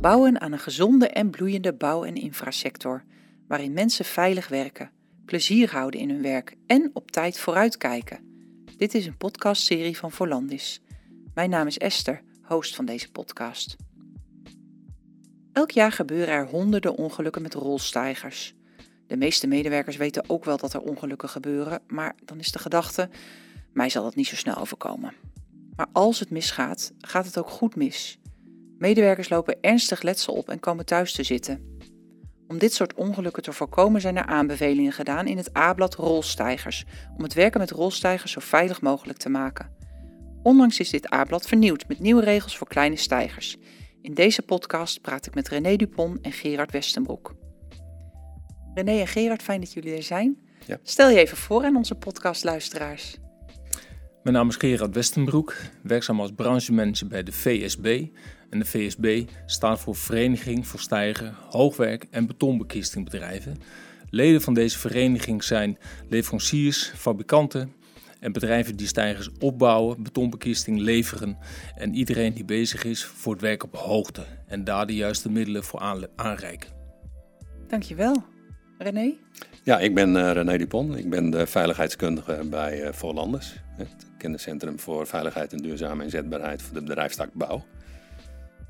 Bouwen 0.00 0.40
aan 0.40 0.52
een 0.52 0.58
gezonde 0.58 1.08
en 1.08 1.30
bloeiende 1.30 1.72
bouw- 1.72 2.04
en 2.04 2.14
infrasector, 2.14 3.04
waarin 3.48 3.72
mensen 3.72 4.04
veilig 4.04 4.48
werken, 4.48 4.90
plezier 5.24 5.70
houden 5.70 6.00
in 6.00 6.10
hun 6.10 6.22
werk 6.22 6.56
en 6.66 6.90
op 6.92 7.10
tijd 7.10 7.38
vooruitkijken. 7.38 8.18
Dit 8.76 8.94
is 8.94 9.06
een 9.06 9.16
podcastserie 9.16 9.96
van 9.96 10.12
Volandis. 10.12 10.80
Mijn 11.34 11.50
naam 11.50 11.66
is 11.66 11.78
Esther, 11.78 12.22
host 12.42 12.74
van 12.74 12.84
deze 12.84 13.10
podcast. 13.10 13.76
Elk 15.52 15.70
jaar 15.70 15.92
gebeuren 15.92 16.34
er 16.34 16.46
honderden 16.46 16.96
ongelukken 16.96 17.42
met 17.42 17.54
rolstijgers. 17.54 18.54
De 19.06 19.16
meeste 19.16 19.46
medewerkers 19.46 19.96
weten 19.96 20.24
ook 20.30 20.44
wel 20.44 20.56
dat 20.56 20.72
er 20.72 20.80
ongelukken 20.80 21.28
gebeuren, 21.28 21.82
maar 21.86 22.14
dan 22.24 22.38
is 22.38 22.52
de 22.52 22.58
gedachte: 22.58 23.08
mij 23.72 23.88
zal 23.88 24.02
dat 24.02 24.14
niet 24.14 24.26
zo 24.26 24.36
snel 24.36 24.56
overkomen. 24.56 25.14
Maar 25.76 25.88
als 25.92 26.20
het 26.20 26.30
misgaat, 26.30 26.92
gaat 27.00 27.26
het 27.26 27.38
ook 27.38 27.50
goed 27.50 27.76
mis. 27.76 28.19
Medewerkers 28.80 29.28
lopen 29.28 29.56
ernstig 29.60 30.02
letsel 30.02 30.34
op 30.34 30.48
en 30.48 30.60
komen 30.60 30.84
thuis 30.84 31.12
te 31.12 31.22
zitten. 31.22 31.78
Om 32.48 32.58
dit 32.58 32.72
soort 32.72 32.94
ongelukken 32.94 33.42
te 33.42 33.52
voorkomen 33.52 34.00
zijn 34.00 34.16
er 34.16 34.26
aanbevelingen 34.26 34.92
gedaan 34.92 35.26
in 35.26 35.36
het 35.36 35.56
A-blad 35.56 35.94
Rolstijgers, 35.94 36.84
om 37.16 37.22
het 37.22 37.34
werken 37.34 37.60
met 37.60 37.70
rolstijgers 37.70 38.32
zo 38.32 38.40
veilig 38.40 38.80
mogelijk 38.80 39.18
te 39.18 39.28
maken. 39.28 39.70
Onlangs 40.42 40.80
is 40.80 40.90
dit 40.90 41.12
A-blad 41.12 41.46
vernieuwd 41.46 41.88
met 41.88 42.00
nieuwe 42.00 42.22
regels 42.22 42.56
voor 42.56 42.68
kleine 42.68 42.96
stijgers. 42.96 43.56
In 44.02 44.14
deze 44.14 44.42
podcast 44.42 45.00
praat 45.00 45.26
ik 45.26 45.34
met 45.34 45.48
René 45.48 45.76
Dupont 45.76 46.20
en 46.20 46.32
Gerard 46.32 46.70
Westenbroek. 46.70 47.34
René 48.74 49.00
en 49.00 49.06
Gerard, 49.08 49.42
fijn 49.42 49.60
dat 49.60 49.72
jullie 49.72 49.96
er 49.96 50.02
zijn. 50.02 50.38
Ja. 50.66 50.78
Stel 50.82 51.10
je 51.10 51.18
even 51.18 51.36
voor 51.36 51.64
aan 51.64 51.76
onze 51.76 51.94
podcastluisteraars. 51.94 53.18
Mijn 54.22 54.36
naam 54.36 54.48
is 54.48 54.56
Gerard 54.56 54.94
Westenbroek, 54.94 55.56
werkzaam 55.82 56.20
als 56.20 56.32
branchemanager 56.32 57.06
bij 57.06 57.22
de 57.22 57.32
VSB. 57.32 58.06
En 58.50 58.58
de 58.58 58.64
VSB 58.64 59.24
staat 59.46 59.80
voor 59.80 59.96
Vereniging 59.96 60.66
voor 60.66 60.80
Stijger, 60.80 61.34
Hoogwerk 61.50 62.06
en 62.10 62.26
Betonbekistingbedrijven. 62.26 63.56
Leden 64.10 64.40
van 64.40 64.54
deze 64.54 64.78
vereniging 64.78 65.44
zijn 65.44 65.78
leveranciers, 66.08 66.92
fabrikanten 66.96 67.72
en 68.20 68.32
bedrijven 68.32 68.76
die 68.76 68.86
stijgers 68.86 69.30
opbouwen, 69.38 70.02
betonbekisting 70.02 70.78
leveren 70.78 71.38
en 71.76 71.94
iedereen 71.94 72.34
die 72.34 72.44
bezig 72.44 72.84
is 72.84 73.04
voor 73.04 73.32
het 73.32 73.42
werk 73.42 73.62
op 73.62 73.76
hoogte 73.76 74.24
en 74.46 74.64
daar 74.64 74.86
de 74.86 74.94
juiste 74.94 75.30
middelen 75.30 75.64
voor 75.64 76.08
aanreiken. 76.16 76.70
Dankjewel. 77.68 78.24
René? 78.78 79.12
Ja, 79.62 79.78
ik 79.78 79.94
ben 79.94 80.16
eh, 80.16 80.32
René 80.32 80.58
Dupont. 80.58 80.96
Ik 80.96 81.10
ben 81.10 81.30
de 81.30 81.46
veiligheidskundige 81.46 82.46
bij 82.50 82.82
eh 82.82 82.92
Voorlanders. 82.92 83.54
Het 83.76 84.06
kenniscentrum 84.18 84.78
voor 84.78 85.06
veiligheid 85.06 85.52
en 85.52 85.58
duurzame 85.58 86.04
inzetbaarheid 86.04 86.62
voor 86.62 86.74
de 86.74 86.82
bedrijfstak 86.82 87.32
bouw. 87.32 87.64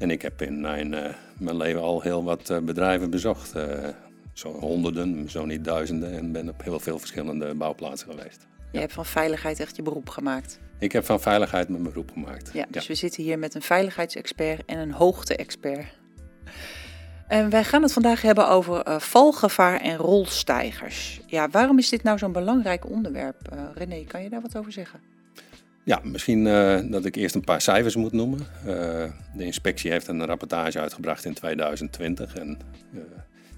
En 0.00 0.10
ik 0.10 0.22
heb 0.22 0.42
in 0.42 0.60
mijn, 0.60 0.94
eh, 0.94 1.14
mijn 1.38 1.56
leven 1.56 1.80
al 1.80 2.00
heel 2.00 2.24
wat 2.24 2.50
eh, 2.50 2.58
bedrijven 2.58 3.10
bezocht. 3.10 3.54
eh 3.54 3.88
zo 4.32 4.52
honderden, 4.52 5.30
zo 5.30 5.44
niet 5.44 5.64
duizenden. 5.64 6.12
En 6.12 6.32
ben 6.32 6.48
op 6.48 6.62
heel 6.62 6.80
veel 6.80 6.98
verschillende 6.98 7.54
bouwplaatsen 7.54 8.10
geweest. 8.10 8.46
Je 8.72 8.78
hebt 8.78 8.92
van 8.92 9.06
veiligheid 9.06 9.60
echt 9.60 9.76
je 9.76 9.82
beroep 9.82 10.08
gemaakt. 10.08 10.58
Ik 10.78 10.92
heb 10.92 11.04
van 11.04 11.20
veiligheid 11.20 11.68
mijn 11.68 11.82
beroep 11.82 12.10
gemaakt. 12.12 12.50
Ja, 12.52 12.66
dus 12.68 12.86
we 12.86 12.94
zitten 12.94 13.22
hier 13.22 13.38
met 13.38 13.54
een 13.54 13.62
veiligheidsexpert 13.62 14.64
en 14.66 14.78
een 14.78 14.92
hoogte-expert. 14.92 15.86
En 17.28 17.50
wij 17.50 17.64
gaan 17.64 17.82
het 17.82 17.92
vandaag 17.92 18.22
hebben 18.22 18.48
over 18.48 19.00
valgevaar 19.00 19.80
en 19.80 19.96
rolstijgers. 19.96 21.20
Ja, 21.26 21.48
waarom 21.48 21.78
is 21.78 21.88
dit 21.88 22.02
nou 22.02 22.18
zo'n 22.18 22.32
belangrijk 22.32 22.90
onderwerp? 22.90 23.70
René, 23.74 24.04
kan 24.04 24.22
je 24.22 24.30
daar 24.30 24.40
wat 24.40 24.56
over 24.56 24.72
zeggen? 24.72 25.00
Ja, 25.84 26.00
misschien 26.02 26.46
eh, 26.46 26.80
dat 26.90 27.04
ik 27.04 27.16
eerst 27.16 27.34
een 27.34 27.44
paar 27.44 27.60
cijfers 27.60 27.96
moet 27.96 28.12
noemen. 28.12 28.40
Eh, 28.40 29.10
de 29.34 29.44
inspectie 29.44 29.90
heeft 29.90 30.08
een 30.08 30.26
rapportage 30.26 30.80
uitgebracht 30.80 31.24
in 31.24 31.34
2020. 31.34 32.34
En 32.34 32.58
eh, 32.94 33.00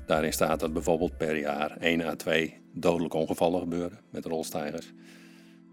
daarin 0.07 0.33
staat 0.33 0.61
dat 0.61 0.73
bijvoorbeeld 0.73 1.17
per 1.17 1.37
jaar 1.37 1.77
1 1.81 2.01
à 2.01 2.15
2 2.15 2.61
dodelijke 2.75 3.17
ongevallen 3.17 3.61
gebeuren 3.61 3.99
met 4.11 4.25
rolstijgers. 4.25 4.93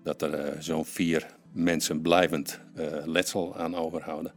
Dat 0.04 0.22
er 0.22 0.64
zo'n 0.64 0.86
vier 0.86 1.26
mensen 1.52 2.02
blijvend 2.02 2.60
letsel 3.06 3.58
aan 3.58 3.76
overhouden. 3.76 4.32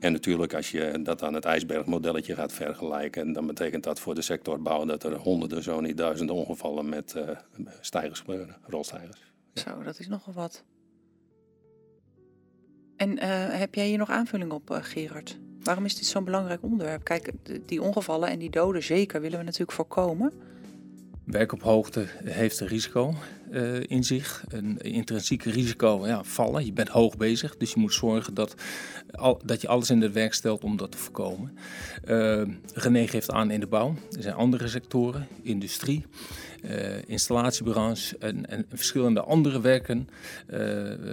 En 0.00 0.12
natuurlijk, 0.12 0.54
als 0.54 0.70
je 0.70 1.00
dat 1.02 1.22
aan 1.22 1.34
het 1.34 1.44
ijsbergmodelletje 1.44 2.34
gaat 2.34 2.52
vergelijken, 2.52 3.32
dan 3.32 3.46
betekent 3.46 3.84
dat 3.84 4.00
voor 4.00 4.14
de 4.14 4.22
sector 4.22 4.62
bouw 4.62 4.84
dat 4.84 5.04
er 5.04 5.16
honderden, 5.16 5.62
zo 5.62 5.80
niet 5.80 5.96
duizenden 5.96 6.34
ongevallen 6.34 6.88
met 6.88 7.16
stijgers 7.80 8.20
gebeuren, 8.20 8.56
rolstijgers. 8.62 9.32
Zo, 9.54 9.82
dat 9.82 9.98
is 9.98 10.08
nogal 10.08 10.34
wat. 10.34 10.64
En 13.00 13.18
eh, 13.18 13.28
heb 13.58 13.74
jij 13.74 13.86
hier 13.86 13.98
nog 13.98 14.10
aanvulling 14.10 14.52
op, 14.52 14.70
eh, 14.70 14.78
Gerard? 14.82 15.38
Waarom 15.62 15.84
is 15.84 15.96
dit 15.96 16.06
zo'n 16.06 16.24
belangrijk 16.24 16.62
onderwerp? 16.62 17.04
Kijk, 17.04 17.32
de- 17.42 17.60
die 17.66 17.82
ongevallen 17.82 18.28
en 18.28 18.38
die 18.38 18.50
doden 18.50 18.82
zeker 18.82 19.20
willen 19.20 19.38
we 19.38 19.44
natuurlijk 19.44 19.72
voorkomen. 19.72 20.32
Werk 21.24 21.52
op 21.52 21.62
hoogte 21.62 22.06
heeft 22.24 22.60
een 22.60 22.66
risico 22.66 23.14
eh, 23.50 23.80
in 23.82 24.04
zich, 24.04 24.44
een 24.48 24.78
intrinsiek 24.78 25.42
risico 25.42 26.06
ja, 26.06 26.24
vallen. 26.24 26.64
Je 26.64 26.72
bent 26.72 26.88
hoog 26.88 27.16
bezig, 27.16 27.56
dus 27.56 27.72
je 27.72 27.80
moet 27.80 27.94
zorgen 27.94 28.34
dat, 28.34 28.54
dat 29.44 29.60
je 29.60 29.68
alles 29.68 29.90
in 29.90 30.00
het 30.00 30.12
werk 30.12 30.34
stelt 30.34 30.64
om 30.64 30.76
dat 30.76 30.90
te 30.90 30.98
voorkomen. 30.98 31.56
Eh, 32.04 32.42
René 32.74 33.06
geeft 33.06 33.30
aan 33.30 33.50
in 33.50 33.60
de 33.60 33.66
bouw, 33.66 33.94
er 34.16 34.22
zijn 34.22 34.34
andere 34.34 34.68
sectoren, 34.68 35.26
industrie, 35.42 36.06
eh, 36.62 37.08
installatiebranche 37.08 38.18
en, 38.18 38.46
en 38.46 38.66
verschillende 38.72 39.20
andere 39.20 39.60
werken, 39.60 40.08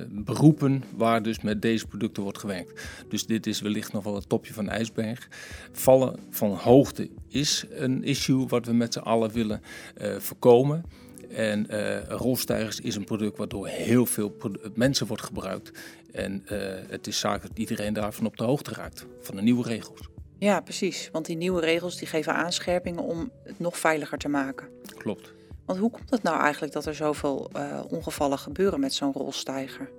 beroepen 0.10 0.84
waar 0.96 1.24
dus 1.24 1.42
met 1.42 1.62
deze 1.62 1.88
producten 1.88 2.24
wordt 2.24 2.38
gewerkt. 2.38 2.82
Dus 3.10 3.26
dit 3.26 3.48
is 3.48 3.62
wellicht 3.62 3.94
nog 3.94 4.04
wel 4.04 4.16
het 4.16 4.30
topje 4.30 4.54
van 4.54 4.66
de 4.66 4.72
ijsberg. 4.72 5.28
Vallen 5.72 6.20
van 6.30 6.52
hoogte 6.52 7.10
is 7.28 7.66
een 7.70 8.04
issue 8.04 8.48
wat 8.48 8.66
we 8.66 8.74
met 8.74 8.94
z'n 8.94 9.00
allen 9.00 9.32
willen 9.32 9.62
voorkomen. 10.20 10.84
En 11.30 11.70
eh 11.70 12.04
rolstijgers 12.08 12.80
is 12.80 12.96
een 12.96 13.04
product 13.04 13.38
waardoor 13.38 13.68
heel 13.68 14.06
veel 14.06 14.30
produ- 14.30 14.60
mensen 14.76 15.08
wordt 15.08 15.24
gebruikt. 15.24 15.72
En 16.12 16.44
eh, 16.48 16.58
het 16.88 17.08
is 17.08 17.20
zaak 17.20 17.42
dat 17.42 17.52
iedereen 17.54 17.94
daarvan 17.94 18.26
op 18.26 18.38
de 18.38 18.44
hoogte 18.44 18.74
raakt, 18.74 19.06
van 19.22 19.36
de 19.36 19.42
nieuwe 19.42 19.64
regels. 19.68 20.10
Ja, 20.40 20.60
precies. 20.62 21.10
Want 21.12 21.26
die 21.26 21.36
nieuwe 21.38 21.62
regels 21.62 21.98
die 21.98 22.08
geven 22.08 22.34
aanscherpingen 22.34 23.04
om 23.04 23.32
het 23.44 23.60
nog 23.60 23.78
veiliger 23.78 24.18
te 24.18 24.28
maken. 24.28 24.68
Klopt. 24.98 25.34
Want 25.66 25.80
hoe 25.80 25.92
komt 25.92 26.10
het 26.10 26.24
nou 26.24 26.42
eigenlijk 26.42 26.74
dat 26.74 26.86
er 26.86 26.96
zoveel 26.96 27.50
eh, 27.54 27.80
ongevallen 27.90 28.40
gebeuren 28.40 28.80
met 28.80 28.94
zo'n 28.94 29.14
rolstijger? 29.14 29.90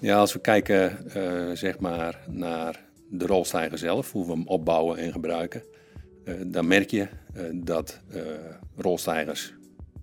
Ja, 0.00 0.18
als 0.18 0.32
we 0.32 0.40
kijken 0.40 1.10
eh, 1.12 1.56
zeg 1.56 1.78
maar 1.78 2.18
naar 2.28 2.84
de 3.10 3.26
rolstijger 3.26 3.78
zelf, 3.78 4.12
hoe 4.12 4.26
we 4.26 4.32
hem 4.32 4.46
opbouwen 4.46 4.98
en 4.98 5.12
gebruiken, 5.12 5.62
eh, 6.24 6.34
dan 6.46 6.66
merk 6.66 6.90
je 6.90 7.08
eh, 7.34 7.44
dat 7.54 8.00
eh, 8.10 8.20
rolstijgers, 8.76 9.54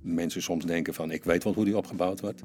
mensen 0.02 0.42
soms 0.42 0.66
denken 0.66 0.94
van 0.94 1.12
ik 1.12 1.24
weet 1.24 1.44
wel 1.44 1.54
hoe 1.54 1.66
die 1.66 1.78
opgebouwd 1.78 2.20
wordt. 2.20 2.42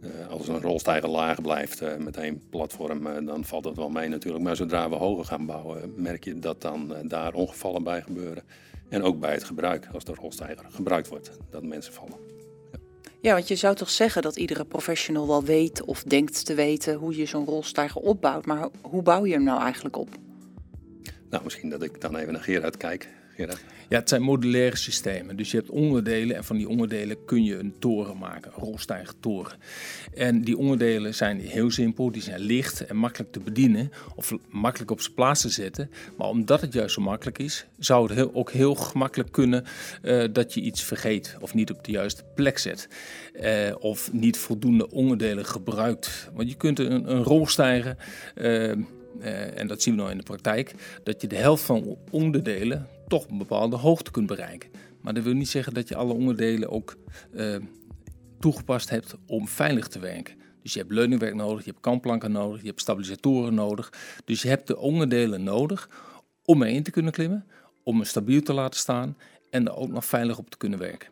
Eh, 0.00 0.28
als 0.28 0.48
een 0.48 0.60
rolstijger 0.60 1.08
laag 1.08 1.42
blijft 1.42 1.80
eh, 1.80 1.96
met 1.96 2.16
één 2.16 2.42
platform, 2.50 3.06
eh, 3.06 3.26
dan 3.26 3.44
valt 3.44 3.64
dat 3.64 3.76
wel 3.76 3.88
mee 3.88 4.08
natuurlijk. 4.08 4.44
Maar 4.44 4.56
zodra 4.56 4.88
we 4.88 4.96
hoger 4.96 5.24
gaan 5.24 5.46
bouwen, 5.46 5.92
merk 5.96 6.24
je 6.24 6.38
dat 6.38 6.62
dan 6.62 6.94
daar 7.02 7.32
ongevallen 7.32 7.82
bij 7.82 8.02
gebeuren. 8.02 8.42
En 8.88 9.02
ook 9.02 9.20
bij 9.20 9.32
het 9.32 9.44
gebruik, 9.44 9.88
als 9.92 10.04
de 10.04 10.14
rolstijger 10.14 10.66
gebruikt 10.70 11.08
wordt, 11.08 11.30
dat 11.50 11.62
mensen 11.62 11.92
vallen. 11.92 12.16
Ja, 13.20 13.34
want 13.34 13.48
je 13.48 13.56
zou 13.56 13.74
toch 13.74 13.90
zeggen 13.90 14.22
dat 14.22 14.36
iedere 14.36 14.64
professional 14.64 15.26
wel 15.26 15.44
weet 15.44 15.82
of 15.82 16.02
denkt 16.02 16.44
te 16.44 16.54
weten 16.54 16.94
hoe 16.94 17.16
je 17.16 17.26
zo'n 17.26 17.44
rolstijger 17.44 18.00
opbouwt. 18.00 18.46
Maar 18.46 18.68
hoe 18.80 19.02
bouw 19.02 19.26
je 19.26 19.32
hem 19.32 19.42
nou 19.42 19.62
eigenlijk 19.62 19.96
op? 19.96 20.08
Nou, 21.30 21.44
misschien 21.44 21.70
dat 21.70 21.82
ik 21.82 22.00
dan 22.00 22.16
even 22.16 22.32
naar 22.32 22.42
Gerard 22.42 22.76
kijk. 22.76 23.08
Ja, 23.90 23.98
het 23.98 24.08
zijn 24.08 24.22
modulaire 24.22 24.76
systemen. 24.76 25.36
Dus 25.36 25.50
je 25.50 25.56
hebt 25.56 25.70
onderdelen 25.70 26.36
en 26.36 26.44
van 26.44 26.56
die 26.56 26.68
onderdelen 26.68 27.24
kun 27.24 27.44
je 27.44 27.58
een 27.58 27.74
toren 27.78 28.18
maken, 28.18 28.52
een 28.54 28.62
rolstijgertoren. 28.62 29.52
En 30.14 30.42
die 30.42 30.56
onderdelen 30.56 31.14
zijn 31.14 31.40
heel 31.40 31.70
simpel, 31.70 32.10
die 32.12 32.22
zijn 32.22 32.40
licht 32.40 32.86
en 32.86 32.96
makkelijk 32.96 33.32
te 33.32 33.40
bedienen 33.40 33.90
of 34.14 34.32
makkelijk 34.48 34.90
op 34.90 35.00
zijn 35.00 35.14
plaats 35.14 35.40
te 35.40 35.48
zetten. 35.48 35.90
Maar 36.16 36.28
omdat 36.28 36.60
het 36.60 36.72
juist 36.72 36.94
zo 36.94 37.00
makkelijk 37.00 37.38
is, 37.38 37.66
zou 37.78 38.14
het 38.14 38.34
ook 38.34 38.50
heel 38.50 38.74
gemakkelijk 38.74 39.32
kunnen 39.32 39.64
eh, 40.02 40.24
dat 40.32 40.54
je 40.54 40.60
iets 40.60 40.82
vergeet 40.82 41.36
of 41.40 41.54
niet 41.54 41.70
op 41.70 41.84
de 41.84 41.92
juiste 41.92 42.24
plek 42.34 42.58
zet. 42.58 42.88
Eh, 43.32 43.74
of 43.78 44.12
niet 44.12 44.38
voldoende 44.38 44.90
onderdelen 44.90 45.46
gebruikt. 45.46 46.30
Want 46.34 46.48
je 46.50 46.56
kunt 46.56 46.78
een, 46.78 47.10
een 47.10 47.22
rolstijger... 47.22 47.96
eh, 48.34 48.70
en 49.58 49.66
dat 49.66 49.82
zien 49.82 49.94
we 49.94 50.00
nou 50.00 50.12
in 50.12 50.18
de 50.18 50.24
praktijk, 50.24 50.74
dat 51.02 51.20
je 51.20 51.26
de 51.26 51.36
helft 51.36 51.62
van 51.62 51.98
onderdelen 52.10 52.88
toch 53.10 53.28
een 53.28 53.38
bepaalde 53.38 53.76
hoogte 53.76 54.10
kunt 54.10 54.26
bereiken. 54.26 54.70
Maar 55.00 55.14
dat 55.14 55.24
wil 55.24 55.32
niet 55.32 55.48
zeggen 55.48 55.74
dat 55.74 55.88
je 55.88 55.96
alle 55.96 56.12
onderdelen 56.12 56.70
ook 56.70 56.96
eh, 57.32 57.56
toegepast 58.38 58.90
hebt 58.90 59.14
om 59.26 59.48
veilig 59.48 59.88
te 59.88 59.98
werken. 59.98 60.34
Dus 60.62 60.72
je 60.72 60.78
hebt 60.78 60.92
leuningwerk 60.92 61.34
nodig, 61.34 61.64
je 61.64 61.70
hebt 61.70 61.82
kantplanken 61.82 62.32
nodig, 62.32 62.60
je 62.60 62.66
hebt 62.66 62.80
stabilisatoren 62.80 63.54
nodig. 63.54 63.92
Dus 64.24 64.42
je 64.42 64.48
hebt 64.48 64.66
de 64.66 64.76
onderdelen 64.76 65.42
nodig 65.42 65.90
om 66.44 66.62
erin 66.62 66.82
te 66.82 66.90
kunnen 66.90 67.12
klimmen, 67.12 67.46
om 67.82 67.96
hem 67.96 68.04
stabiel 68.04 68.42
te 68.42 68.52
laten 68.52 68.80
staan 68.80 69.16
en 69.50 69.66
er 69.66 69.76
ook 69.76 69.90
nog 69.90 70.04
veilig 70.04 70.38
op 70.38 70.50
te 70.50 70.56
kunnen 70.56 70.78
werken. 70.78 71.08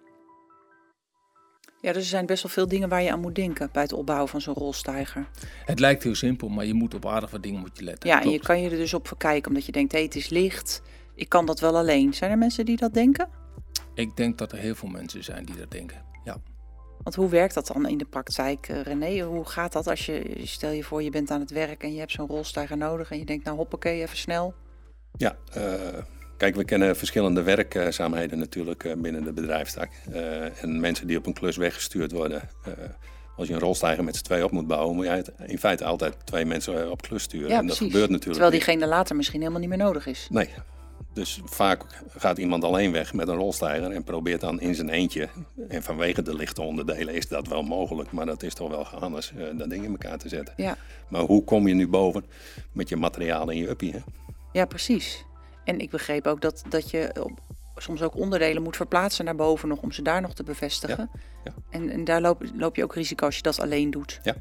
Ja, 1.81 1.93
dus 1.93 2.03
er 2.03 2.09
zijn 2.09 2.27
best 2.27 2.43
wel 2.43 2.53
veel 2.53 2.69
dingen 2.69 2.89
waar 2.89 3.03
je 3.03 3.13
aan 3.13 3.21
moet 3.21 3.35
denken 3.35 3.69
bij 3.73 3.83
het 3.83 3.93
opbouwen 3.93 4.29
van 4.29 4.41
zo'n 4.41 4.55
rolstijger. 4.55 5.29
Het 5.65 5.79
lijkt 5.79 6.03
heel 6.03 6.15
simpel, 6.15 6.49
maar 6.49 6.67
je 6.67 6.75
moet 6.75 6.95
op 6.95 7.07
aardig 7.07 7.31
wat 7.31 7.43
dingen 7.43 7.61
moet 7.61 7.79
je 7.79 7.85
letten. 7.85 8.09
Ja, 8.09 8.23
en 8.23 8.31
je 8.31 8.41
kan 8.41 8.61
je 8.61 8.71
er 8.71 8.77
dus 8.77 8.95
op 8.95 9.09
verkijken 9.09 9.49
omdat 9.49 9.67
je 9.67 9.73
denkt, 9.73 9.93
hé, 9.93 10.03
het 10.03 10.17
is 10.17 10.29
licht. 10.29 10.83
Ik 11.19 11.29
kan 11.29 11.47
dat 11.47 11.61
wel 11.61 11.77
alleen. 11.77 12.15
Zijn 12.15 12.31
er 12.31 12.39
mensen 12.39 12.65
die 12.65 12.77
dat 12.77 12.95
denken? 12.95 13.29
Ik 13.95 14.17
denk 14.17 14.39
dat 14.39 14.53
er 14.53 14.59
heel 14.59 14.75
veel 14.75 14.89
mensen 14.89 15.25
zijn 15.25 15.45
die 15.45 15.57
dat 15.57 15.71
denken. 15.71 16.03
Ja. 16.25 16.37
Want 17.03 17.15
hoe 17.15 17.29
werkt 17.29 17.55
dat 17.55 17.67
dan 17.67 17.89
in 17.89 17.99
de 17.99 18.05
praktijk, 18.05 18.69
eh, 18.69 18.83
René? 18.83 19.21
Hoe 19.21 19.45
gaat 19.45 19.73
dat 19.73 19.87
als 19.87 20.07
je, 20.07 20.41
stel 20.45 20.71
je 20.71 20.85
voor, 20.85 21.03
je 21.03 21.11
bent 21.11 21.31
aan 21.31 21.41
het 21.41 21.51
werk 21.51 21.83
en 21.83 21.93
je 21.93 21.99
hebt 21.99 22.13
zo'n 22.13 22.27
rolstijger 22.27 22.77
nodig 22.77 23.11
en 23.11 23.19
je 23.19 23.25
denkt, 23.25 23.45
nou 23.45 23.57
hoppakee, 23.57 24.03
even 24.03 24.17
snel. 24.17 24.55
Ja, 25.17 25.37
eh, 25.53 25.73
kijk, 26.37 26.55
we 26.55 26.65
kennen 26.65 26.97
verschillende 26.97 27.43
werkzaamheden 27.43 28.39
natuurlijk 28.39 28.85
eh, 28.85 28.93
binnen 28.97 29.25
de 29.25 29.33
bedrijfstak. 29.33 29.89
Eh, 30.13 30.63
en 30.63 30.81
mensen 30.81 31.07
die 31.07 31.17
op 31.19 31.27
een 31.27 31.33
klus 31.33 31.57
weggestuurd 31.57 32.13
worden. 32.13 32.43
eh, 32.65 32.73
als 33.37 33.49
je 33.49 33.55
een 33.55 33.61
rolstijger 33.61 34.05
met 34.05 34.17
z'n 34.17 34.23
twee 34.23 34.45
op 34.45 34.51
moet 34.51 34.67
bouwen, 34.67 34.97
moet 34.97 35.05
je 35.05 35.25
in 35.47 35.59
feite 35.59 35.85
altijd 35.85 36.15
twee 36.25 36.45
mensen 36.45 36.91
op 36.91 37.03
klus 37.03 37.23
sturen. 37.23 37.49
Ja, 37.49 37.59
en 37.59 37.67
dat 37.67 37.77
precies. 37.77 37.93
gebeurt 37.93 38.11
natuurlijk 38.11 38.41
Terwijl 38.41 38.65
diegene 38.65 38.87
later 38.87 39.17
misschien 39.17 39.39
helemaal 39.41 39.61
niet 39.61 39.69
meer 39.69 39.79
nodig 39.79 40.07
is. 40.07 40.27
Nee. 40.31 40.49
Dus 41.13 41.41
vaak 41.45 41.85
gaat 42.17 42.39
iemand 42.39 42.65
alleen 42.65 42.93
weg 42.93 43.13
met 43.15 43.29
een 43.29 43.37
rolstijger 43.37 43.91
en 43.91 44.05
probeert 44.05 44.41
dan 44.41 44.61
in 44.61 44.75
zijn 44.75 44.89
eentje. 44.89 45.29
En 45.69 45.83
vanwege 45.83 46.23
de 46.23 46.35
lichte 46.35 46.63
onderdelen 46.63 47.15
is 47.15 47.29
dat 47.29 47.47
wel 47.49 47.63
mogelijk, 47.63 48.13
maar 48.13 48.27
dat 48.27 48.43
is 48.43 48.55
toch 48.55 48.69
wel 48.71 48.87
anders 48.87 49.33
eh, 49.33 49.59
dat 49.59 49.71
ding 49.71 49.85
in 49.85 49.91
elkaar 49.91 50.19
te 50.19 50.29
zetten. 50.29 50.55
Ja, 50.57 50.77
Maar 51.09 51.21
hoe 51.23 51.45
kom 51.45 51.69
je 51.69 51.75
nu 51.75 51.89
boven 51.89 52.25
met 52.73 52.89
je 52.89 52.97
materiaal 52.97 53.51
en 53.51 53.57
je 53.57 53.69
uppie? 53.69 53.93
Hè? 53.93 53.99
ja 54.53 54.65
precies. 54.65 55.25
En 55.65 55.79
ik 55.81 55.91
begreep 55.91 56.27
ook 56.27 56.41
dat, 56.41 56.63
dat 56.69 56.91
je 56.91 57.11
op- 57.23 57.41
soms 57.77 58.03
ook 58.03 58.17
onderdelen 58.17 58.63
moet 58.63 58.77
verplaatsen 58.77 59.25
naar 59.25 59.35
boven 59.37 59.69
nog 59.69 59.81
om 59.81 59.93
ze 59.93 60.03
daar 60.03 60.21
nog 60.21 60.35
te 60.35 60.43
bevestigen. 60.43 61.11
ja. 61.45 61.53
En, 61.71 61.91
en 61.91 62.05
daar 62.05 62.21
loop, 62.21 62.43
loop 62.55 62.77
je 62.77 62.83
ook 62.83 62.95
risico 62.95 63.27
als 63.27 63.37
je 63.37 63.43
dat 63.43 63.61
alleen 63.61 63.91
doet. 63.91 64.21
Ja, 64.23 64.35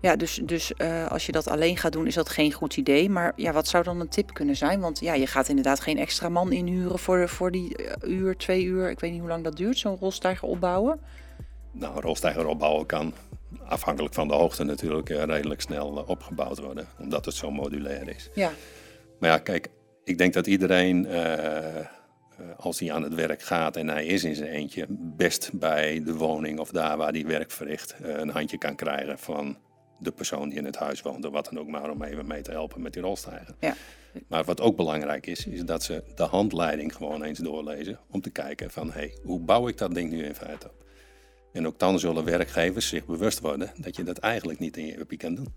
ja. 0.00 0.16
Dus, 0.16 0.40
dus 0.42 0.74
eh, 0.74 1.06
als 1.10 1.26
je 1.26 1.32
dat 1.32 1.48
alleen 1.48 1.76
gaat 1.76 1.92
doen, 1.92 2.06
is 2.06 2.14
dat 2.14 2.28
geen 2.28 2.52
goed 2.52 2.76
idee. 2.76 3.10
Maar 3.10 3.32
ja, 3.36 3.52
wat 3.52 3.68
zou 3.68 3.84
dan 3.84 4.00
een 4.00 4.08
tip 4.08 4.34
kunnen 4.34 4.56
zijn? 4.56 4.80
Want 4.80 5.00
ja, 5.00 5.14
je 5.14 5.26
gaat 5.26 5.48
inderdaad 5.48 5.80
geen 5.80 5.98
extra 5.98 6.28
man 6.28 6.52
inhuren 6.52 6.98
voor, 6.98 7.28
voor 7.28 7.50
die 7.50 7.76
eh, 7.76 8.10
uur, 8.10 8.36
twee 8.36 8.64
uur. 8.64 8.90
Ik 8.90 9.00
weet 9.00 9.10
niet 9.10 9.20
hoe 9.20 9.28
lang 9.28 9.44
dat 9.44 9.56
duurt, 9.56 9.78
zo'n 9.78 9.96
rolstijger 10.00 10.48
opbouwen. 10.48 11.00
Nou, 11.72 11.96
een 11.96 12.02
rolstijger 12.02 12.46
opbouwen 12.46 12.86
kan 12.86 13.14
afhankelijk 13.64 14.14
van 14.14 14.28
de 14.28 14.34
hoogte 14.34 14.64
natuurlijk 14.64 15.10
eh, 15.10 15.22
redelijk 15.22 15.60
snel 15.60 16.04
opgebouwd 16.06 16.58
worden, 16.58 16.88
omdat 16.98 17.24
het 17.24 17.34
zo 17.34 17.50
modulair 17.50 18.08
is. 18.08 18.30
Ja, 18.34 18.50
Maar 19.18 19.30
ja, 19.30 19.38
kijk, 19.38 19.68
ik 20.04 20.18
denk 20.18 20.32
dat 20.32 20.46
iedereen, 20.46 21.08
als 22.56 22.80
hij 22.80 22.92
aan 22.92 23.02
het 23.02 23.14
werk 23.14 23.42
gaat 23.42 23.76
en 23.76 23.88
hij 23.88 24.06
is 24.06 24.24
in 24.24 24.34
zijn 24.34 24.48
eentje, 24.48 24.86
best 24.88 25.50
bij 25.52 26.02
de 26.04 26.14
woning 26.14 26.58
of 26.58 26.70
daar 26.70 26.96
waar 26.96 27.12
hij 27.12 27.26
werk 27.26 27.50
verricht, 27.50 27.94
een 28.02 28.30
handje 28.30 28.58
kan 28.58 28.74
krijgen 28.74 29.18
van 29.18 29.56
de 30.00 30.10
persoon 30.10 30.48
die 30.48 30.58
in 30.58 30.64
het 30.64 30.76
huis 30.76 31.02
woont, 31.02 31.24
of 31.24 31.32
wat 31.32 31.44
dan 31.44 31.58
ook 31.58 31.68
maar, 31.68 31.90
om 31.90 32.02
even 32.02 32.26
mee 32.26 32.42
te 32.42 32.50
helpen 32.50 32.82
met 32.82 32.92
die 32.92 33.02
rolstijger. 33.02 33.54
ja. 33.60 33.74
Maar 34.28 34.44
wat 34.44 34.60
ook 34.60 34.76
belangrijk 34.76 35.26
is, 35.26 35.46
is 35.46 35.64
dat 35.64 35.82
ze 35.82 36.02
de 36.14 36.22
handleiding 36.22 36.94
gewoon 36.96 37.22
eens 37.22 37.38
doorlezen, 37.38 37.98
om 38.10 38.20
te 38.20 38.30
kijken 38.30 38.70
van, 38.70 38.86
hé, 38.86 38.92
hey, 38.92 39.14
hoe 39.22 39.40
bouw 39.40 39.68
ik 39.68 39.78
dat 39.78 39.94
ding 39.94 40.10
nu 40.10 40.24
in 40.24 40.34
feite 40.34 40.66
op? 40.66 40.84
En 41.52 41.66
ook 41.66 41.78
dan 41.78 41.98
zullen 41.98 42.24
werkgevers 42.24 42.88
zich 42.88 43.06
bewust 43.06 43.40
worden 43.40 43.70
dat 43.76 43.96
je 43.96 44.02
dat 44.02 44.18
eigenlijk 44.18 44.58
niet 44.58 44.76
in 44.76 44.86
je 44.86 44.98
uppie 44.98 45.18
kan 45.18 45.34
doen. 45.34 45.54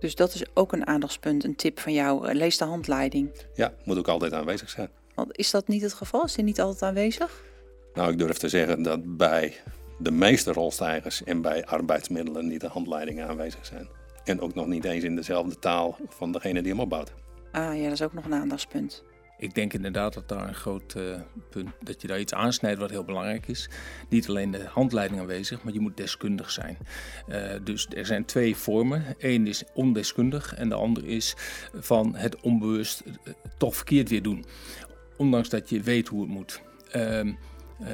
Dus 0.00 0.14
dat 0.14 0.34
is 0.34 0.44
ook 0.54 0.72
een 0.72 0.86
aandachtspunt, 0.86 1.44
een 1.44 1.56
tip 1.56 1.80
van 1.80 1.92
jou. 1.92 2.28
Eh, 2.28 2.34
Lees 2.34 2.56
de 2.58 2.64
handleiding. 2.64 3.30
Ja, 3.54 3.74
moet 3.84 3.98
ook 3.98 4.08
altijd 4.08 4.32
aanwezig 4.32 4.70
zijn. 4.70 4.88
Want 5.14 5.38
is 5.38 5.50
dat 5.50 5.68
niet 5.68 5.82
het 5.82 5.92
geval? 5.92 6.24
Is 6.24 6.34
die 6.34 6.44
niet 6.44 6.60
altijd 6.60 6.82
aanwezig? 6.82 7.42
Nou, 7.94 8.12
ik 8.12 8.18
durf 8.18 8.36
te 8.36 8.48
zeggen 8.48 8.82
dat 8.82 9.16
bij 9.16 9.54
de 10.00 10.10
meeste 10.10 10.52
rolstijgers 10.52 11.24
en 11.24 11.42
bij 11.42 11.66
arbeidsmiddelen 11.66 12.46
niet 12.46 12.60
de 12.60 12.68
handleidingen 12.68 13.28
aanwezig 13.28 13.66
zijn. 13.66 13.88
En 14.24 14.40
ook 14.40 14.54
nog 14.54 14.66
niet 14.66 14.84
eens 14.84 15.04
in 15.04 15.16
dezelfde 15.16 15.58
taal 15.58 15.96
van 16.08 16.32
degene 16.32 16.62
die 16.62 16.70
hem 16.70 16.80
opbouwt. 16.80 17.12
Ah 17.52 17.76
ja, 17.76 17.82
dat 17.82 17.92
is 17.92 18.02
ook 18.02 18.12
nog 18.12 18.24
een 18.24 18.34
aandachtspunt. 18.34 19.02
Ik 19.38 19.54
denk 19.54 19.72
inderdaad 19.72 20.14
dat 20.14 20.28
daar 20.28 20.48
een 20.48 20.54
groot 20.54 20.94
eh, 20.94 21.20
punt, 21.50 21.68
dat 21.80 22.02
je 22.02 22.08
daar 22.08 22.20
iets 22.20 22.34
aansnijdt 22.34 22.80
wat 22.80 22.90
heel 22.90 23.04
belangrijk 23.04 23.48
is. 23.48 23.68
Niet 24.08 24.28
alleen 24.28 24.50
de 24.50 24.64
handleiding 24.64 25.20
aanwezig, 25.20 25.62
maar 25.62 25.72
je 25.72 25.80
moet 25.80 25.96
deskundig 25.96 26.50
zijn. 26.50 26.78
Eh, 27.28 27.52
dus 27.64 27.86
er 27.94 28.06
zijn 28.06 28.24
twee 28.24 28.56
vormen. 28.56 29.04
Eén 29.18 29.46
is 29.46 29.64
ondeskundig 29.74 30.54
en 30.54 30.68
de 30.68 30.74
ander 30.74 31.04
is 31.04 31.34
van 31.74 32.14
het 32.14 32.40
onbewust 32.40 33.00
eh, 33.00 33.32
toch 33.58 33.76
verkeerd 33.76 34.08
weer 34.08 34.22
doen. 34.22 34.44
Ondanks 35.16 35.48
dat 35.48 35.68
je 35.68 35.80
weet 35.80 36.08
hoe 36.08 36.20
het 36.20 36.30
moet. 36.30 36.60
Ehm, 36.90 37.28
eh, 37.28 37.34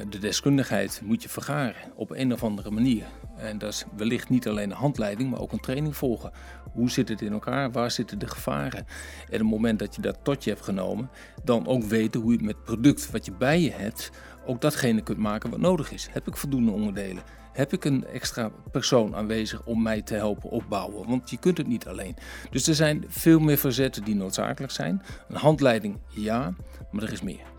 de 0.09 0.19
deskundigheid 0.19 1.01
moet 1.03 1.23
je 1.23 1.29
vergaren 1.29 1.91
op 1.95 2.11
een 2.11 2.33
of 2.33 2.43
andere 2.43 2.71
manier. 2.71 3.05
En 3.37 3.57
dat 3.57 3.73
is 3.73 3.85
wellicht 3.95 4.29
niet 4.29 4.47
alleen 4.47 4.71
een 4.71 4.77
handleiding, 4.77 5.29
maar 5.29 5.39
ook 5.39 5.51
een 5.51 5.59
training 5.59 5.95
volgen. 5.95 6.31
Hoe 6.73 6.89
zit 6.89 7.09
het 7.09 7.21
in 7.21 7.31
elkaar? 7.31 7.71
Waar 7.71 7.91
zitten 7.91 8.19
de 8.19 8.27
gevaren? 8.27 8.85
En 9.19 9.25
op 9.25 9.31
het 9.31 9.41
moment 9.41 9.79
dat 9.79 9.95
je 9.95 10.01
dat 10.01 10.17
tot 10.23 10.43
je 10.43 10.49
hebt 10.49 10.63
genomen, 10.63 11.09
dan 11.43 11.67
ook 11.67 11.83
weten 11.83 12.21
hoe 12.21 12.31
je 12.31 12.41
met 12.41 12.55
het 12.55 12.63
product 12.63 13.11
wat 13.11 13.25
je 13.25 13.31
bij 13.31 13.61
je 13.61 13.71
hebt, 13.71 14.11
ook 14.45 14.61
datgene 14.61 15.01
kunt 15.01 15.17
maken 15.17 15.49
wat 15.49 15.59
nodig 15.59 15.91
is. 15.91 16.07
Heb 16.11 16.27
ik 16.27 16.37
voldoende 16.37 16.71
onderdelen? 16.71 17.23
Heb 17.53 17.73
ik 17.73 17.85
een 17.85 18.05
extra 18.05 18.51
persoon 18.71 19.15
aanwezig 19.15 19.65
om 19.65 19.81
mij 19.81 20.01
te 20.01 20.13
helpen 20.13 20.49
opbouwen? 20.49 21.07
Want 21.07 21.29
je 21.29 21.37
kunt 21.37 21.57
het 21.57 21.67
niet 21.67 21.87
alleen. 21.87 22.15
Dus 22.49 22.67
er 22.67 22.75
zijn 22.75 23.05
veel 23.07 23.39
meer 23.39 23.57
verzetten 23.57 24.03
die 24.03 24.15
noodzakelijk 24.15 24.71
zijn. 24.71 25.01
Een 25.29 25.35
handleiding, 25.35 25.97
ja, 26.07 26.53
maar 26.91 27.03
er 27.03 27.11
is 27.11 27.21
meer. 27.21 27.56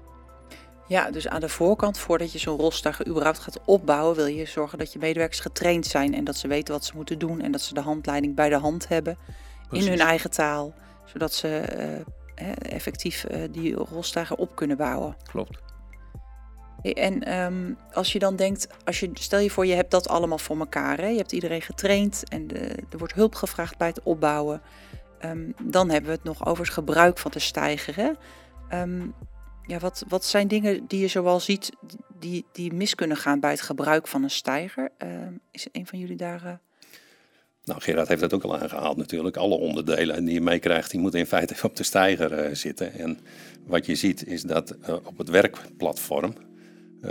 Ja, 0.89 1.11
dus 1.11 1.29
aan 1.29 1.41
de 1.41 1.49
voorkant, 1.49 1.99
voordat 1.99 2.33
je 2.33 2.39
zo'n 2.39 2.59
rolstijger 2.59 3.09
überhaupt 3.09 3.39
gaat 3.39 3.61
opbouwen, 3.65 4.17
wil 4.17 4.27
je 4.27 4.47
zorgen 4.47 4.79
dat 4.79 4.93
je 4.93 4.99
medewerkers 4.99 5.41
getraind 5.41 5.87
zijn 5.87 6.15
en 6.15 6.25
dat 6.25 6.37
ze 6.37 6.49
weten 6.49 6.75
wat 6.75 6.85
ze 6.85 6.93
moeten 6.95 7.19
doen 7.19 7.41
en 7.41 7.53
dat 7.53 7.61
ze 7.61 7.75
de 7.75 7.81
handleiding 7.81 8.35
bij 8.35 8.49
de 8.49 8.57
hand 8.57 8.89
hebben 8.89 9.19
in 9.71 9.89
hun 9.89 10.01
eigen 10.01 10.31
taal, 10.31 10.75
zodat 11.05 11.35
ze 11.35 11.59
eh, 12.35 12.53
effectief 12.59 13.25
eh, 13.25 13.41
die 13.51 13.75
rolstijger 13.75 14.37
op 14.37 14.57
kunnen 14.57 14.77
bouwen. 14.77 15.17
Klopt. 15.31 15.59
En 16.83 17.23
ehm, 17.23 17.73
als 17.93 18.13
je 18.13 18.19
dan 18.19 18.37
denkt, 18.37 18.69
als 18.85 19.01
je, 19.01 19.11
stel 19.15 19.39
je 19.39 19.51
voor 19.51 19.67
je 19.67 19.75
hebt 19.75 19.91
dat 19.91 20.09
allemaal 20.09 20.39
voor 20.39 20.59
elkaar, 20.59 20.99
hè? 20.99 21.07
je 21.07 21.17
hebt 21.17 21.33
iedereen 21.33 21.63
getraind 21.63 22.23
en 22.29 22.47
de, 22.47 22.59
er 22.91 22.99
wordt 22.99 23.15
hulp 23.15 23.35
gevraagd 23.35 23.79
bij 23.79 23.89
het 23.89 24.03
opbouwen, 24.03 24.63
Ehm, 25.19 25.51
dan 25.63 25.91
hebben 25.91 26.11
we 26.11 26.17
het 26.17 26.25
nog 26.25 26.47
over 26.47 26.65
het 26.65 26.73
gebruik 26.73 27.19
van 27.19 27.31
de 27.31 27.39
stijger. 27.39 27.97
Hè? 27.97 28.11
Ehm, 28.69 29.07
ja, 29.69 29.79
wat, 29.79 30.05
wat 30.09 30.25
zijn 30.25 30.49
dingen 30.49 30.87
die 30.87 31.01
je 31.01 31.09
zoal 31.09 31.41
ziet 31.41 31.71
die, 32.19 32.45
die 32.53 32.73
mis 32.73 32.95
kunnen 32.95 33.17
gaan 33.17 33.41
bij 33.41 33.51
het 33.51 33.61
gebruik 33.61 34.09
van 34.09 34.23
een 34.23 34.31
stijger? 34.31 34.91
Ehm, 34.99 35.33
is 35.51 35.67
een 35.73 35.87
van 35.87 35.99
jullie 35.99 36.17
daar... 36.17 36.45
eh, 36.45 36.53
Nou, 37.65 37.81
Gerard 37.81 38.09
heeft 38.09 38.21
dat 38.21 38.33
ook 38.35 38.43
al 38.45 38.59
aangehaald 38.59 38.97
natuurlijk. 38.97 39.37
Alle 39.37 39.55
onderdelen 39.55 40.25
die 40.25 40.35
je 40.35 40.41
meekrijgt, 40.41 40.91
die 40.91 41.01
moeten 41.01 41.21
in 41.21 41.27
feite 41.27 41.55
op 41.69 41.77
de 41.77 41.83
stijger 41.83 42.33
eh, 42.33 42.55
zitten. 42.55 42.93
En 42.93 43.19
wat 43.67 43.87
je 43.87 43.95
ziet 43.95 44.27
is 44.27 44.43
dat 44.43 44.71
eh, 44.71 44.95
op 45.05 45.19
het 45.19 45.29
werkplatform 45.29 46.35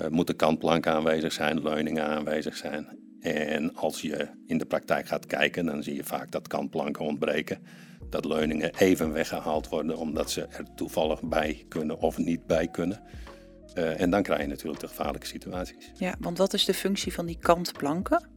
moeten 0.09 0.35
kantplanken 0.35 0.91
aanwezig 0.91 1.33
zijn, 1.33 1.61
leuningen 1.61 2.03
aanwezig 2.05 2.55
zijn. 2.57 2.87
En 3.19 3.75
als 3.75 4.01
je 4.01 4.27
in 4.45 4.57
de 4.57 4.65
praktijk 4.65 5.07
gaat 5.07 5.25
kijken, 5.25 5.65
dan 5.65 5.83
zie 5.83 5.95
je 5.95 6.03
vaak 6.03 6.31
dat 6.31 6.47
kantplanken 6.47 7.05
ontbreken. 7.05 7.59
Dat 8.09 8.25
leuningen 8.25 8.75
even 8.77 9.13
weggehaald 9.13 9.69
worden 9.69 9.97
omdat 9.97 10.31
ze 10.31 10.41
er 10.41 10.65
toevallig 10.75 11.21
bij 11.21 11.65
kunnen 11.67 11.99
of 11.99 12.17
niet 12.17 12.45
bij 12.45 12.67
kunnen. 12.67 13.01
Eh, 13.77 14.01
en 14.01 14.09
dan 14.09 14.23
krijg 14.23 14.41
je 14.41 14.47
natuurlijk 14.47 14.79
de 14.79 14.87
gevaarlijke 14.87 15.27
situaties. 15.27 15.91
ja, 15.93 16.15
want 16.19 16.37
wat 16.37 16.53
is 16.53 16.65
de 16.65 16.73
functie 16.73 17.13
van 17.13 17.25
die 17.25 17.37
kantplanken? 17.39 18.27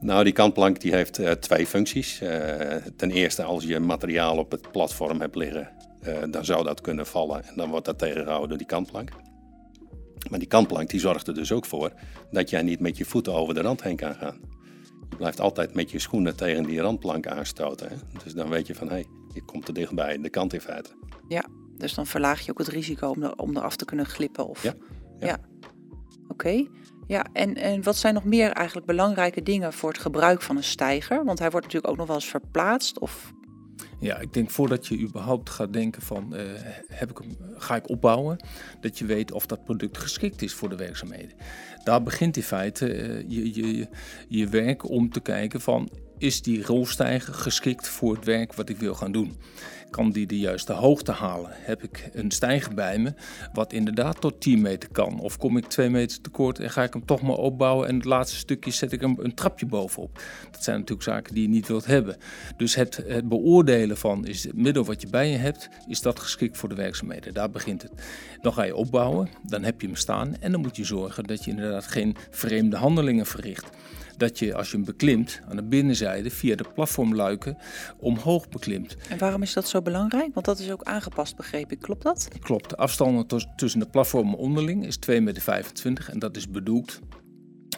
Nou, 0.00 0.24
die 0.24 0.32
kantplank 0.32 0.80
die 0.80 0.94
heeft 0.94 1.18
eh, 1.18 1.30
twee 1.30 1.66
functies. 1.66 2.20
Eh, 2.20 2.76
ten 2.96 3.10
eerste, 3.10 3.42
als 3.42 3.64
je 3.64 3.80
materiaal 3.80 4.38
op 4.38 4.50
het 4.50 4.70
platform 4.72 5.20
hebt 5.20 5.36
liggen, 5.36 5.68
dan 6.30 6.44
zou 6.44 6.64
dat 6.64 6.80
kunnen 6.80 7.06
vallen 7.06 7.44
en 7.44 7.52
dan 7.56 7.70
wordt 7.70 7.86
dat 7.86 7.98
tegengehouden 7.98 8.48
door 8.48 8.58
die 8.58 8.66
kantplank. 8.66 9.10
Maar 10.30 10.38
die 10.38 10.48
kantplank 10.48 10.90
die 10.90 11.00
zorgt 11.00 11.26
er 11.26 11.34
dus 11.34 11.52
ook 11.52 11.66
voor 11.66 11.92
dat 12.30 12.50
jij 12.50 12.62
niet 12.62 12.80
met 12.80 12.96
je 12.96 13.04
voeten 13.04 13.34
over 13.34 13.54
de 13.54 13.60
rand 13.60 13.82
heen 13.82 13.96
kan 13.96 14.14
gaan. 14.14 14.40
Je 15.10 15.16
blijft 15.16 15.40
altijd 15.40 15.74
met 15.74 15.90
je 15.90 15.98
schoenen 15.98 16.36
tegen 16.36 16.64
die 16.64 16.80
randplank 16.80 17.26
aanstoten. 17.26 17.88
Hè? 17.88 17.96
Dus 18.24 18.34
dan 18.34 18.48
weet 18.48 18.66
je 18.66 18.74
van, 18.74 18.86
hé, 18.86 18.92
hey, 18.92 19.06
je 19.34 19.42
komt 19.44 19.64
te 19.66 19.72
dichtbij 19.72 20.20
de 20.20 20.30
kant 20.30 20.52
in 20.52 20.60
feite. 20.60 20.90
Ja, 21.28 21.44
dus 21.76 21.94
dan 21.94 22.06
verlaag 22.06 22.40
je 22.40 22.50
ook 22.50 22.58
het 22.58 22.68
risico 22.68 23.08
om, 23.08 23.22
er, 23.22 23.36
om 23.36 23.56
eraf 23.56 23.76
te 23.76 23.84
kunnen 23.84 24.06
glippen. 24.06 24.46
Of... 24.46 24.62
Ja, 24.62 24.74
ja. 25.18 25.38
Oké. 26.28 26.66
Ja, 27.06 27.26
en, 27.32 27.54
en 27.54 27.82
wat 27.82 27.96
zijn 27.96 28.14
nog 28.14 28.24
meer 28.24 28.50
eigenlijk 28.50 28.86
belangrijke 28.86 29.42
dingen 29.42 29.72
voor 29.72 29.88
het 29.88 29.98
gebruik 29.98 30.42
van 30.42 30.56
een 30.56 30.64
stijger? 30.64 31.24
Want 31.24 31.38
hij 31.38 31.50
wordt 31.50 31.66
natuurlijk 31.66 31.92
ook 31.92 31.98
nog 31.98 32.06
wel 32.06 32.16
eens 32.16 32.30
verplaatst. 32.30 32.98
Of 32.98 33.32
Ja, 34.00 34.18
ik 34.18 34.32
denk 34.32 34.50
voordat 34.50 34.86
je 34.86 34.98
überhaupt 34.98 35.50
gaat 35.50 35.72
denken 35.72 36.02
van 36.02 36.34
eh, 36.34 36.44
heb 36.86 37.10
ik 37.10 37.18
hem, 37.18 37.36
ga 37.56 37.76
ik 37.76 37.88
opbouwen, 37.88 38.44
dat 38.80 38.98
je 38.98 39.04
weet 39.04 39.32
of 39.32 39.46
dat 39.46 39.64
product 39.64 39.98
geschikt 39.98 40.42
is 40.42 40.54
voor 40.54 40.68
de 40.68 40.76
werkzaamheden. 40.76 41.32
Daar 41.84 42.02
begint 42.02 42.36
in 42.36 42.42
feite 42.42 42.92
eh, 42.92 43.24
je, 43.28 43.54
je, 43.54 43.88
je 44.28 44.48
werk 44.48 44.90
om 44.90 45.10
te 45.10 45.20
kijken 45.20 45.60
van 45.60 45.90
is 46.18 46.42
die 46.42 46.64
rolstijger 46.64 47.34
geschikt 47.34 47.88
voor 47.88 48.14
het 48.14 48.24
werk 48.24 48.54
wat 48.54 48.68
ik 48.68 48.76
wil 48.76 48.94
gaan 48.94 49.12
doen? 49.12 49.36
Kan 49.90 50.10
die 50.10 50.26
de 50.26 50.38
juiste 50.38 50.72
hoogte 50.72 51.12
halen? 51.12 51.50
Heb 51.52 51.82
ik 51.82 52.10
een 52.12 52.30
stijger 52.30 52.74
bij 52.74 52.98
me 52.98 53.14
wat 53.52 53.72
inderdaad 53.72 54.20
tot 54.20 54.40
10 54.40 54.60
meter 54.60 54.88
kan? 54.92 55.20
Of 55.20 55.36
kom 55.36 55.56
ik 55.56 55.66
2 55.66 55.90
meter 55.90 56.20
tekort 56.20 56.58
en 56.58 56.70
ga 56.70 56.82
ik 56.82 56.92
hem 56.92 57.04
toch 57.04 57.22
maar 57.22 57.36
opbouwen 57.36 57.88
en 57.88 57.94
het 57.94 58.04
laatste 58.04 58.36
stukje 58.36 58.70
zet 58.70 58.92
ik 58.92 59.00
hem 59.00 59.14
een 59.18 59.34
trapje 59.34 59.66
bovenop? 59.66 60.22
Dat 60.50 60.62
zijn 60.62 60.76
natuurlijk 60.76 61.08
zaken 61.08 61.34
die 61.34 61.42
je 61.42 61.48
niet 61.48 61.68
wilt 61.68 61.86
hebben. 61.86 62.16
Dus 62.56 62.74
het, 62.74 63.04
het 63.06 63.28
beoordelen 63.28 63.96
van 63.96 64.26
is 64.26 64.44
het 64.44 64.56
middel 64.56 64.84
wat 64.84 65.00
je 65.00 65.08
bij 65.08 65.30
je 65.30 65.36
hebt, 65.36 65.68
is 65.88 66.00
dat 66.00 66.20
geschikt 66.20 66.56
voor 66.56 66.68
de 66.68 66.74
werkzaamheden? 66.74 67.34
Daar 67.34 67.50
begint 67.50 67.82
het. 67.82 67.92
Dan 68.40 68.52
ga 68.52 68.62
je 68.62 68.76
opbouwen, 68.76 69.28
dan 69.42 69.62
heb 69.62 69.80
je 69.80 69.86
hem 69.86 69.96
staan 69.96 70.36
en 70.40 70.52
dan 70.52 70.60
moet 70.60 70.76
je 70.76 70.84
zorgen 70.84 71.24
dat 71.24 71.44
je 71.44 71.50
inderdaad 71.50 71.86
geen 71.86 72.16
vreemde 72.30 72.76
handelingen 72.76 73.26
verricht 73.26 73.66
dat 74.16 74.38
je 74.38 74.54
als 74.54 74.70
je 74.70 74.76
hem 74.76 74.84
beklimt 74.84 75.40
aan 75.48 75.56
de 75.56 75.64
binnenzijde 75.64 76.30
via 76.30 76.56
de 76.56 76.64
platformluiken 76.74 77.56
omhoog 77.98 78.48
beklimt. 78.48 78.96
En 79.08 79.18
waarom 79.18 79.42
is 79.42 79.52
dat 79.52 79.68
zo 79.68 79.82
belangrijk? 79.82 80.34
Want 80.34 80.46
dat 80.46 80.58
is 80.58 80.70
ook 80.70 80.82
aangepast, 80.82 81.36
begreep 81.36 81.72
ik. 81.72 81.78
Klopt 81.80 82.02
dat? 82.02 82.28
Klopt. 82.40 82.70
De 82.70 82.76
afstanden 82.76 83.26
tussen 83.56 83.80
de 83.80 83.88
platformen 83.88 84.38
onderling 84.38 84.86
is 84.86 84.98
2,25 85.10 85.22
meter 85.22 86.08
en 86.10 86.18
dat 86.18 86.36
is 86.36 86.50
bedoeld 86.50 87.00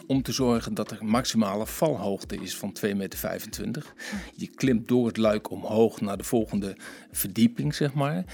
om 0.06 0.22
te 0.22 0.32
zorgen 0.32 0.74
dat 0.74 0.90
er 0.90 1.04
maximale 1.04 1.66
valhoogte 1.66 2.36
is 2.36 2.56
van 2.56 2.76
2,25 2.86 2.96
meter. 2.96 3.92
Je 4.36 4.46
klimt 4.54 4.88
door 4.88 5.06
het 5.06 5.16
luik 5.16 5.50
omhoog 5.50 6.00
naar 6.00 6.16
de 6.16 6.24
volgende 6.24 6.76
verdieping, 7.10 7.74
zeg 7.74 7.94
maar. 7.94 8.24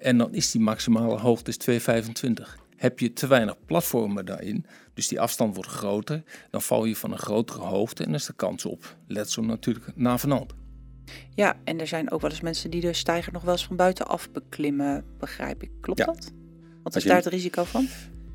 En 0.00 0.18
dan 0.18 0.34
is 0.34 0.50
die 0.50 0.60
maximale 0.60 1.18
hoogte 1.18 1.80
2,25. 1.80 2.60
Heb 2.82 2.98
je 2.98 3.12
te 3.12 3.26
weinig 3.26 3.56
platformen 3.66 4.26
daarin, 4.26 4.66
dus 4.94 5.08
die 5.08 5.20
afstand 5.20 5.54
wordt 5.54 5.70
groter, 5.70 6.22
dan 6.50 6.62
val 6.62 6.84
je 6.84 6.96
van 6.96 7.12
een 7.12 7.18
grotere 7.18 7.62
hoogte 7.62 8.04
en 8.04 8.14
is 8.14 8.26
de 8.26 8.32
kans 8.32 8.64
op 8.64 8.96
letsel 9.06 9.42
natuurlijk 9.42 9.86
navenant. 9.94 10.54
Ja, 11.34 11.56
en 11.64 11.80
er 11.80 11.86
zijn 11.86 12.10
ook 12.10 12.20
wel 12.20 12.30
eens 12.30 12.40
mensen 12.40 12.70
die 12.70 12.80
de 12.80 12.92
stijger 12.92 13.32
nog 13.32 13.42
wel 13.42 13.52
eens 13.52 13.66
van 13.66 13.76
buitenaf 13.76 14.30
beklimmen, 14.30 15.04
begrijp 15.18 15.62
ik. 15.62 15.70
Klopt 15.80 16.04
dat? 16.04 16.32
Wat 16.82 16.96
is 16.96 17.04
daar 17.04 17.16
het 17.16 17.26
risico 17.26 17.64
van? 17.64 17.86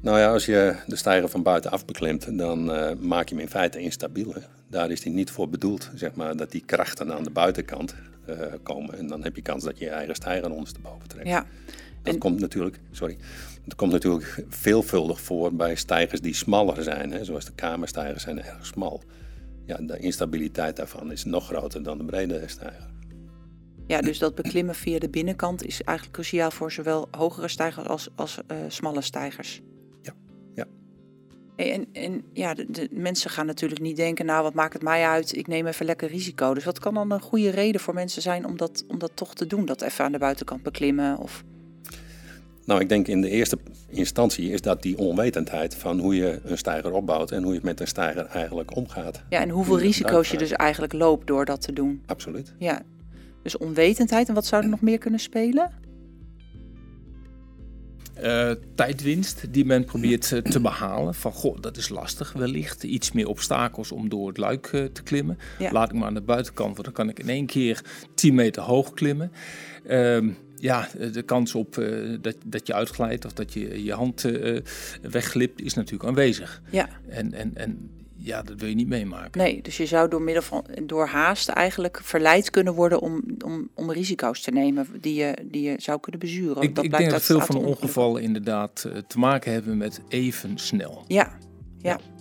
Nou 0.02 0.20
ja, 0.20 0.32
als 0.32 0.46
je 0.46 0.76
de 0.88 0.96
stijger 0.96 1.30
van 1.30 1.44
buitenaf 1.44 1.86
beklimt, 1.86 2.38
dan 2.38 2.76
uh, 2.76 2.92
maak 3.00 3.30
je 3.30 3.36
hem 3.36 3.44
in 3.44 3.50
feite 3.50 3.80
instabiel. 3.80 4.36
Daar 4.70 4.92
is 4.92 5.04
hij 5.04 5.14
niet 5.14 5.32
voor 5.32 5.50
bedoeld, 5.50 5.90
zeg 5.96 6.16
maar, 6.16 6.36
dat 6.36 6.52
die 6.52 6.64
krachten 6.66 7.14
aan 7.14 7.24
de 7.24 7.30
buitenkant 7.30 7.96
uh, 8.30 8.36
komen. 8.64 8.98
En 8.98 9.08
dan 9.08 9.24
heb 9.24 9.36
je 9.36 9.42
kans 9.42 9.64
dat 9.64 9.80
je 9.80 9.86
je 9.86 9.92
eigen 9.92 10.16
stijger 10.16 10.52
ondersteboven 10.52 11.08
trekt. 11.08 11.28
Ja. 11.28 11.46
Dat 12.12 12.18
komt 12.18 12.40
natuurlijk, 12.40 12.80
sorry, 12.92 13.18
dat 13.66 13.76
komt 13.76 13.92
natuurlijk 13.92 14.46
veelvuldig 14.50 15.22
voor 15.22 15.54
bij 15.54 15.76
stijgers 15.76 16.22
die 16.22 16.34
smaller 16.34 16.84
zijn. 16.84 17.12
Hè, 17.12 17.24
zoals 17.24 17.46
de 17.46 17.54
kamerstijgers 17.56 18.24
zijn 18.24 18.44
erg 18.44 18.66
smal. 18.66 19.04
Ja, 19.66 19.78
de 19.78 19.98
instabiliteit 20.00 20.76
daarvan 20.76 21.12
is 21.12 21.26
nog 21.26 21.46
groter 21.46 21.84
dan 21.84 21.98
de 21.98 22.06
brede 22.06 22.44
stijger. 22.46 22.96
Ja, 23.88 24.02
dus 24.02 24.20
dat 24.20 24.36
beklimmen 24.36 24.76
via 24.76 25.00
de 25.00 25.10
binnenkant 25.10 25.64
is 25.64 25.82
eigenlijk 25.82 26.18
cruciaal 26.18 26.52
voor 26.52 26.72
zowel 26.72 27.08
hogere 27.12 27.48
stijgers 27.48 27.88
als, 27.88 28.10
als 28.16 28.40
uh, 28.52 28.58
smalle 28.68 29.02
stijgers. 29.02 29.62
Ja, 30.02 30.14
ja. 30.54 30.66
En, 31.56 31.88
en 31.94 32.24
ja, 32.34 32.54
de, 32.54 32.72
de, 32.72 32.88
mensen 32.92 33.30
gaan 33.30 33.46
natuurlijk 33.46 33.82
niet 33.82 33.96
denken, 33.96 34.26
nou 34.26 34.44
wat 34.44 34.54
maakt 34.54 34.74
het 34.74 34.82
mij 34.82 35.06
uit, 35.06 35.36
ik 35.36 35.48
neem 35.48 35.68
even 35.68 35.86
lekker 35.86 36.10
risico. 36.10 36.54
Dus 36.54 36.66
wat 36.66 36.80
kan 36.80 36.94
dan 36.94 37.12
een 37.12 37.22
goede 37.22 37.50
reden 37.50 37.82
voor 37.82 37.94
mensen 37.94 38.22
zijn 38.22 38.46
om 38.46 38.58
dat, 38.58 38.84
om 38.88 39.00
dat 39.00 39.12
toch 39.14 39.36
te 39.36 39.48
doen, 39.48 39.66
dat 39.66 39.82
even 39.82 40.06
aan 40.06 40.12
de 40.12 40.18
buitenkant 40.18 40.64
beklimmen? 40.64 41.18
Of... 41.18 41.44
Nou, 42.68 42.82
ik 42.82 42.90
denk 42.90 43.08
in 43.08 43.22
de 43.22 43.30
eerste 43.30 43.58
instantie 43.90 44.52
is 44.52 44.62
dat 44.62 44.82
die 44.82 44.98
onwetendheid 44.98 45.76
van 45.76 46.00
hoe 46.00 46.16
je 46.16 46.40
een 46.44 46.58
stijger 46.58 46.92
opbouwt 46.92 47.32
en 47.32 47.44
hoe 47.44 47.54
je 47.54 47.60
met 47.64 47.80
een 47.80 47.88
stijger 47.88 48.26
eigenlijk 48.26 48.76
omgaat. 48.76 49.24
Ja, 49.30 49.42
en 49.42 49.50
hoeveel 49.50 49.80
risico's 49.80 50.32
je 50.32 50.38
dus 50.38 50.52
eigenlijk 50.52 50.94
loopt 50.94 51.28
door 51.28 51.46
dat 51.46 51.62
te 51.62 51.74
doen. 51.74 52.04
Absoluut. 52.06 52.54
Ja, 52.58 52.82
dus 53.44 53.58
onwetendheid. 53.58 54.28
En 54.28 54.34
wat 54.34 54.46
zou 54.46 54.64
er 54.64 54.70
nog 54.70 54.82
meer 54.82 54.98
kunnen 54.98 55.20
spelen? 55.20 55.72
Uh, 58.24 58.52
tijdwinst 58.76 59.54
die 59.54 59.66
men 59.66 59.86
probeert 59.86 60.32
uh, 60.32 60.40
te 60.40 60.60
behalen. 60.60 61.14
Van 61.14 61.32
goh, 61.32 61.58
dat 61.62 61.78
is 61.78 61.90
lastig 61.90 62.34
wellicht. 62.34 62.84
Iets 62.84 63.12
meer 63.12 63.28
obstakels 63.28 63.92
om 63.92 64.10
door 64.10 64.28
het 64.28 64.38
luik 64.38 64.72
uh, 64.72 64.86
te 64.86 65.04
klimmen. 65.04 65.38
Ja. 65.60 65.72
Laat 65.72 65.90
ik 65.90 65.96
maar 65.96 66.08
aan 66.08 66.14
de 66.14 66.22
buitenkant, 66.22 66.72
want 66.72 66.84
dan 66.84 66.94
kan 66.94 67.10
ik 67.10 67.20
in 67.20 67.30
één 67.30 67.46
keer 67.46 67.82
10 68.16 68.36
meter 68.36 68.64
hoog 68.64 68.94
klimmen. 68.94 69.32
Ehm, 69.88 70.30
ja, 70.60 70.90
de 71.12 71.22
kans 71.22 71.56
op 71.56 71.78
uh, 71.78 72.18
dat, 72.22 72.36
dat 72.46 72.68
je 72.68 72.74
uitglijdt 72.74 73.26
of 73.26 73.34
dat 73.34 73.54
je 73.54 73.84
je 73.84 73.94
hand 73.94 74.24
uh, 74.24 74.60
wegglipt 75.02 75.62
is 75.62 75.74
natuurlijk 75.74 76.10
aanwezig. 76.10 76.62
Ja. 76.72 76.90
En, 77.10 77.34
en, 77.34 77.52
en 77.56 77.90
ja, 78.16 78.42
dat 78.42 78.60
wil 78.60 78.70
je 78.70 78.76
niet 78.76 78.88
meemaken. 78.88 79.42
Nee, 79.42 79.62
dus 79.62 79.78
je 79.78 79.86
zou 79.86 80.10
door 80.10 80.22
middel 80.22 80.44
van 80.44 80.66
door 80.84 81.08
haast 81.08 81.50
eigenlijk 81.50 82.00
verleid 82.04 82.50
kunnen 82.50 82.74
worden 82.74 83.00
om, 83.00 83.24
om, 83.46 83.70
om 83.74 83.92
risico's 83.92 84.42
te 84.42 84.52
nemen 84.52 84.88
die 85.02 85.14
je, 85.14 85.38
die 85.44 85.62
je 85.62 85.76
zou 85.78 86.00
kunnen 86.00 86.22
bezuren. 86.22 86.62
Ik, 86.62 86.76
dat 86.76 86.84
ik 86.84 86.98
denk 86.98 87.10
dat 87.10 87.24
veel 87.24 87.40
van 87.40 87.56
de 87.60 87.66
ongevallen 87.66 88.22
inderdaad 88.22 88.90
te 89.08 89.20
maken 89.20 89.52
hebben 89.52 89.78
met 89.78 90.02
even 90.08 90.58
snel. 90.58 91.04
ja. 91.08 91.38
ja. 91.78 91.90
ja. 91.90 92.16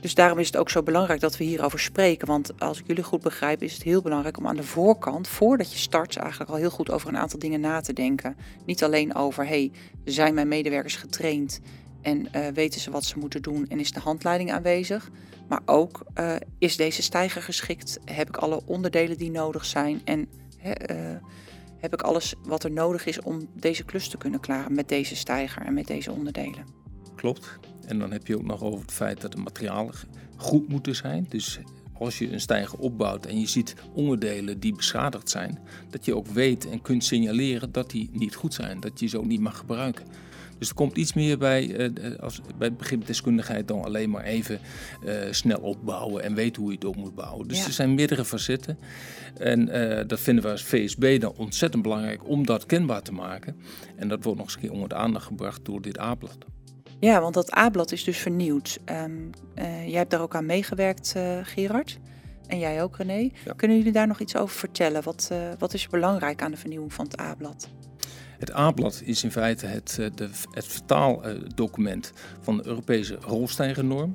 Dus 0.00 0.14
daarom 0.14 0.38
is 0.38 0.46
het 0.46 0.56
ook 0.56 0.70
zo 0.70 0.82
belangrijk 0.82 1.20
dat 1.20 1.36
we 1.36 1.44
hierover 1.44 1.78
spreken. 1.78 2.26
Want 2.26 2.60
als 2.60 2.78
ik 2.78 2.86
jullie 2.86 3.02
goed 3.02 3.22
begrijp, 3.22 3.62
is 3.62 3.72
het 3.72 3.82
heel 3.82 4.02
belangrijk 4.02 4.38
om 4.38 4.46
aan 4.46 4.56
de 4.56 4.62
voorkant, 4.62 5.28
voordat 5.28 5.72
je 5.72 5.78
start, 5.78 6.16
eigenlijk 6.16 6.50
al 6.50 6.56
heel 6.56 6.70
goed 6.70 6.90
over 6.90 7.08
een 7.08 7.18
aantal 7.18 7.38
dingen 7.38 7.60
na 7.60 7.80
te 7.80 7.92
denken. 7.92 8.36
Niet 8.66 8.84
alleen 8.84 9.14
over, 9.14 9.46
hey, 9.46 9.70
zijn 10.04 10.34
mijn 10.34 10.48
medewerkers 10.48 10.96
getraind 10.96 11.60
en 12.02 12.28
uh, 12.36 12.46
weten 12.46 12.80
ze 12.80 12.90
wat 12.90 13.04
ze 13.04 13.18
moeten 13.18 13.42
doen 13.42 13.66
en 13.68 13.80
is 13.80 13.92
de 13.92 14.00
handleiding 14.00 14.52
aanwezig. 14.52 15.10
Maar 15.48 15.60
ook, 15.64 16.02
uh, 16.20 16.34
is 16.58 16.76
deze 16.76 17.02
stijger 17.02 17.42
geschikt? 17.42 17.98
Heb 18.04 18.28
ik 18.28 18.36
alle 18.36 18.60
onderdelen 18.64 19.18
die 19.18 19.30
nodig 19.30 19.64
zijn? 19.64 20.00
En 20.04 20.28
uh, 20.64 20.72
heb 21.78 21.92
ik 21.92 22.02
alles 22.02 22.34
wat 22.42 22.64
er 22.64 22.70
nodig 22.70 23.06
is 23.06 23.20
om 23.20 23.48
deze 23.54 23.84
klus 23.84 24.08
te 24.08 24.16
kunnen 24.16 24.40
klaren 24.40 24.74
met 24.74 24.88
deze 24.88 25.16
stijger 25.16 25.62
en 25.62 25.74
met 25.74 25.86
deze 25.86 26.12
onderdelen? 26.12 26.66
Klopt. 27.16 27.58
En 27.88 27.98
dan 27.98 28.12
heb 28.12 28.26
je 28.26 28.36
ook 28.36 28.46
nog 28.46 28.62
over 28.62 28.80
het 28.80 28.92
feit 28.92 29.20
dat 29.20 29.32
de 29.32 29.38
materialen 29.38 29.94
goed 30.36 30.68
moeten 30.68 30.96
zijn. 30.96 31.26
Dus 31.28 31.58
als 31.92 32.18
je 32.18 32.32
een 32.32 32.40
stijger 32.40 32.78
opbouwt 32.78 33.26
en 33.26 33.40
je 33.40 33.46
ziet 33.46 33.74
onderdelen 33.92 34.60
die 34.60 34.74
beschadigd 34.74 35.30
zijn, 35.30 35.58
dat 35.90 36.04
je 36.04 36.16
ook 36.16 36.26
weet 36.26 36.68
en 36.68 36.82
kunt 36.82 37.04
signaleren 37.04 37.72
dat 37.72 37.90
die 37.90 38.10
niet 38.12 38.34
goed 38.34 38.54
zijn, 38.54 38.80
dat 38.80 39.00
je 39.00 39.06
ze 39.06 39.18
ook 39.18 39.26
niet 39.26 39.40
mag 39.40 39.56
gebruiken. 39.56 40.04
Dus 40.58 40.68
er 40.68 40.74
komt 40.74 40.96
iets 40.96 41.12
meer 41.12 41.38
bij, 41.38 41.92
uh, 41.92 42.18
als, 42.18 42.40
bij 42.58 42.68
het 42.68 42.76
begrip 42.76 43.06
deskundigheid 43.06 43.68
dan 43.68 43.84
alleen 43.84 44.10
maar 44.10 44.24
even 44.24 44.60
uh, 45.04 45.14
snel 45.30 45.58
opbouwen 45.58 46.22
en 46.22 46.34
weten 46.34 46.62
hoe 46.62 46.70
je 46.70 46.76
het 46.76 46.86
op 46.86 46.96
moet 46.96 47.14
bouwen. 47.14 47.48
Dus 47.48 47.64
er 47.64 47.72
zijn 47.72 47.94
meerdere 47.94 48.24
facetten. 48.24 48.78
En 49.38 49.68
uh, 49.68 50.00
dat 50.06 50.20
vinden 50.20 50.44
we 50.44 50.50
als 50.50 50.62
VSB 50.62 51.20
dan 51.20 51.32
ontzettend 51.36 51.82
belangrijk 51.82 52.28
om 52.28 52.46
dat 52.46 52.66
kenbaar 52.66 53.02
te 53.02 53.12
maken. 53.12 53.56
En 53.96 54.08
dat 54.08 54.24
wordt 54.24 54.38
nog 54.38 54.46
eens 54.46 54.56
een 54.56 54.60
keer 54.60 54.72
onder 54.72 54.88
de 54.88 54.94
aandacht 54.94 55.26
gebracht 55.26 55.64
door 55.64 55.82
dit 55.82 55.98
A-blad. 55.98 56.46
Ja, 57.00 57.20
want 57.20 57.34
dat 57.34 57.56
A-blad 57.56 57.92
is 57.92 58.04
dus 58.04 58.18
vernieuwd. 58.18 58.78
Um, 58.84 59.30
uh, 59.54 59.88
jij 59.88 59.98
hebt 59.98 60.10
daar 60.10 60.20
ook 60.20 60.34
aan 60.34 60.46
meegewerkt, 60.46 61.14
uh, 61.16 61.38
Gerard. 61.42 61.98
En 62.46 62.58
jij 62.58 62.82
ook, 62.82 62.96
René. 62.96 63.30
Ja. 63.44 63.52
Kunnen 63.56 63.76
jullie 63.76 63.92
daar 63.92 64.06
nog 64.06 64.20
iets 64.20 64.36
over 64.36 64.56
vertellen? 64.56 65.02
Wat, 65.02 65.28
uh, 65.32 65.38
wat 65.58 65.74
is 65.74 65.88
belangrijk 65.88 66.42
aan 66.42 66.50
de 66.50 66.56
vernieuwing 66.56 66.92
van 66.92 67.04
het 67.04 67.20
A-blad? 67.20 67.68
Het 68.38 68.54
A-blad 68.54 69.02
is 69.04 69.24
in 69.24 69.30
feite 69.30 69.66
het, 69.66 69.94
de, 70.14 70.28
het 70.50 70.66
vertaaldocument 70.66 72.12
van 72.40 72.56
de 72.56 72.66
Europese 72.66 73.18
rolstijgernorm. 73.20 74.14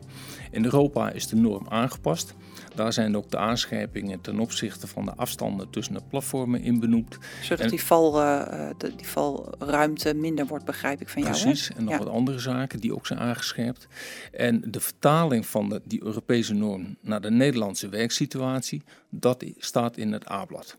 In 0.51 0.63
Europa 0.63 1.12
is 1.12 1.27
de 1.27 1.36
norm 1.36 1.65
aangepast. 1.70 2.34
Daar 2.75 2.94
zijn 2.94 3.18
ook 3.18 3.32
de 3.32 3.38
aanscherpingen 3.38 4.22
ten 4.22 4.39
opzichte 4.39 4.88
van 4.88 5.06
de 5.06 5.13
afstanden 5.15 5.70
tussen 5.70 5.94
de 5.94 6.01
platformen 6.10 6.62
in 6.62 6.80
benoemd. 6.80 7.18
Zodat 7.42 7.60
en, 7.60 7.70
die, 7.70 7.84
val, 7.84 8.22
uh, 8.22 8.70
die 8.77 9.08
valruimte 9.08 10.13
minder 10.13 10.46
wordt, 10.46 10.65
begrijp 10.65 11.01
ik 11.01 11.10
van 11.10 11.22
precies, 11.22 11.42
jou. 11.42 11.53
Precies, 11.53 11.75
en 11.75 11.84
nog 11.84 11.94
ja. 11.94 12.00
wat 12.00 12.10
andere 12.10 12.39
zaken 12.39 12.80
die 12.80 12.96
ook 12.96 13.08
zijn 13.08 13.20
aangescherpt. 13.20 13.88
En 14.32 14.63
de 14.65 14.80
vertaling 14.80 15.46
van 15.46 15.70
de, 15.70 15.82
die 15.84 16.03
Europese 16.03 16.53
norm 16.53 16.98
naar 17.01 17.22
de 17.22 17.32
Nederlandse 17.32 17.89
werksituatie, 17.89 18.84
dat 19.10 19.44
staat 19.58 19.98
in 19.98 20.12
het 20.12 20.30
A-blad. 20.30 20.77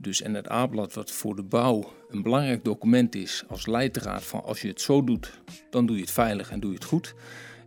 Dus 0.00 0.22
en 0.22 0.34
het 0.34 0.50
A-blad, 0.50 0.94
wat 0.94 1.10
voor 1.10 1.36
de 1.36 1.42
bouw 1.42 1.92
een 2.08 2.22
belangrijk 2.22 2.64
document 2.64 3.14
is 3.14 3.44
als 3.48 3.66
leidraad 3.66 4.24
van 4.24 4.44
als 4.44 4.60
je 4.60 4.68
het 4.68 4.80
zo 4.80 5.04
doet, 5.04 5.40
dan 5.70 5.86
doe 5.86 5.96
je 5.96 6.02
het 6.02 6.10
veilig 6.10 6.50
en 6.50 6.60
doe 6.60 6.70
je 6.70 6.76
het 6.76 6.84
goed. 6.84 7.14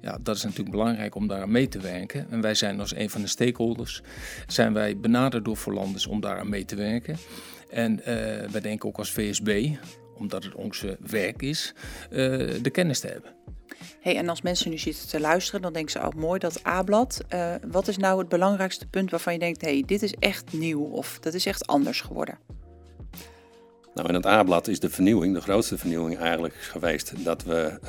Ja, 0.02 0.18
dat 0.22 0.36
is 0.36 0.44
natuurlijk 0.44 0.72
belangrijk 0.72 1.16
om 1.16 1.28
daar 1.28 1.42
aan 1.42 1.52
mee 1.52 1.68
te 1.68 1.80
werken. 1.80 2.30
En 2.30 2.42
wij 2.42 2.56
zijn 2.56 2.80
als 2.80 2.96
een 2.96 3.10
van 3.10 3.22
de 3.22 3.28
stakeholders, 3.28 4.02
zijn 4.48 4.74
wij 4.74 4.98
benaderd 4.98 5.46
door 5.46 5.58
Voorlanders 5.58 6.08
om 6.08 6.20
daar 6.20 6.40
aan 6.40 6.50
mee 6.50 6.66
te 6.66 6.76
werken. 6.76 7.18
En 7.70 8.00
uh, 8.00 8.06
wij 8.52 8.62
denken 8.62 8.90
ook 8.90 8.98
als 8.98 9.12
VSB, 9.12 9.70
omdat 10.16 10.44
het 10.44 10.56
onze 10.56 10.98
werk 11.10 11.42
is, 11.42 11.74
uh, 12.10 12.18
de 12.62 12.70
kennis 12.72 13.00
te 13.00 13.08
hebben. 13.08 13.32
Hey, 14.02 14.18
en 14.18 14.30
als 14.30 14.42
mensen 14.42 14.70
nu 14.70 14.78
zitten 14.78 15.08
te 15.08 15.20
luisteren, 15.20 15.62
dan 15.62 15.74
denken 15.74 15.92
ze, 15.92 16.00
oh 16.00 16.10
mooi, 16.16 16.40
dat 16.40 16.68
A-blad. 16.68 17.22
Uh, 17.34 17.56
wat 17.68 17.88
is 17.88 17.98
nou 17.98 18.20
het 18.20 18.30
belangrijkste 18.30 18.88
punt 18.88 19.12
waarvan 19.12 19.34
je 19.34 19.40
denkt, 19.40 19.62
hey, 19.62 19.84
dit 19.86 20.04
is 20.04 20.14
echt 20.14 20.54
nieuw 20.54 20.84
of 20.84 21.20
dat 21.20 21.34
is 21.34 21.46
echt 21.46 21.68
anders 21.68 22.02
geworden? 22.02 22.38
Nou, 23.94 24.08
in 24.08 24.14
het 24.14 24.26
A-blad 24.26 24.68
is 24.68 24.80
de 24.80 24.90
vernieuwing, 24.90 25.34
de 25.34 25.42
grootste 25.42 25.78
vernieuwing 25.78 26.20
eigenlijk 26.20 26.56
geweest, 26.56 27.26
dat 27.26 27.44
we 27.44 27.80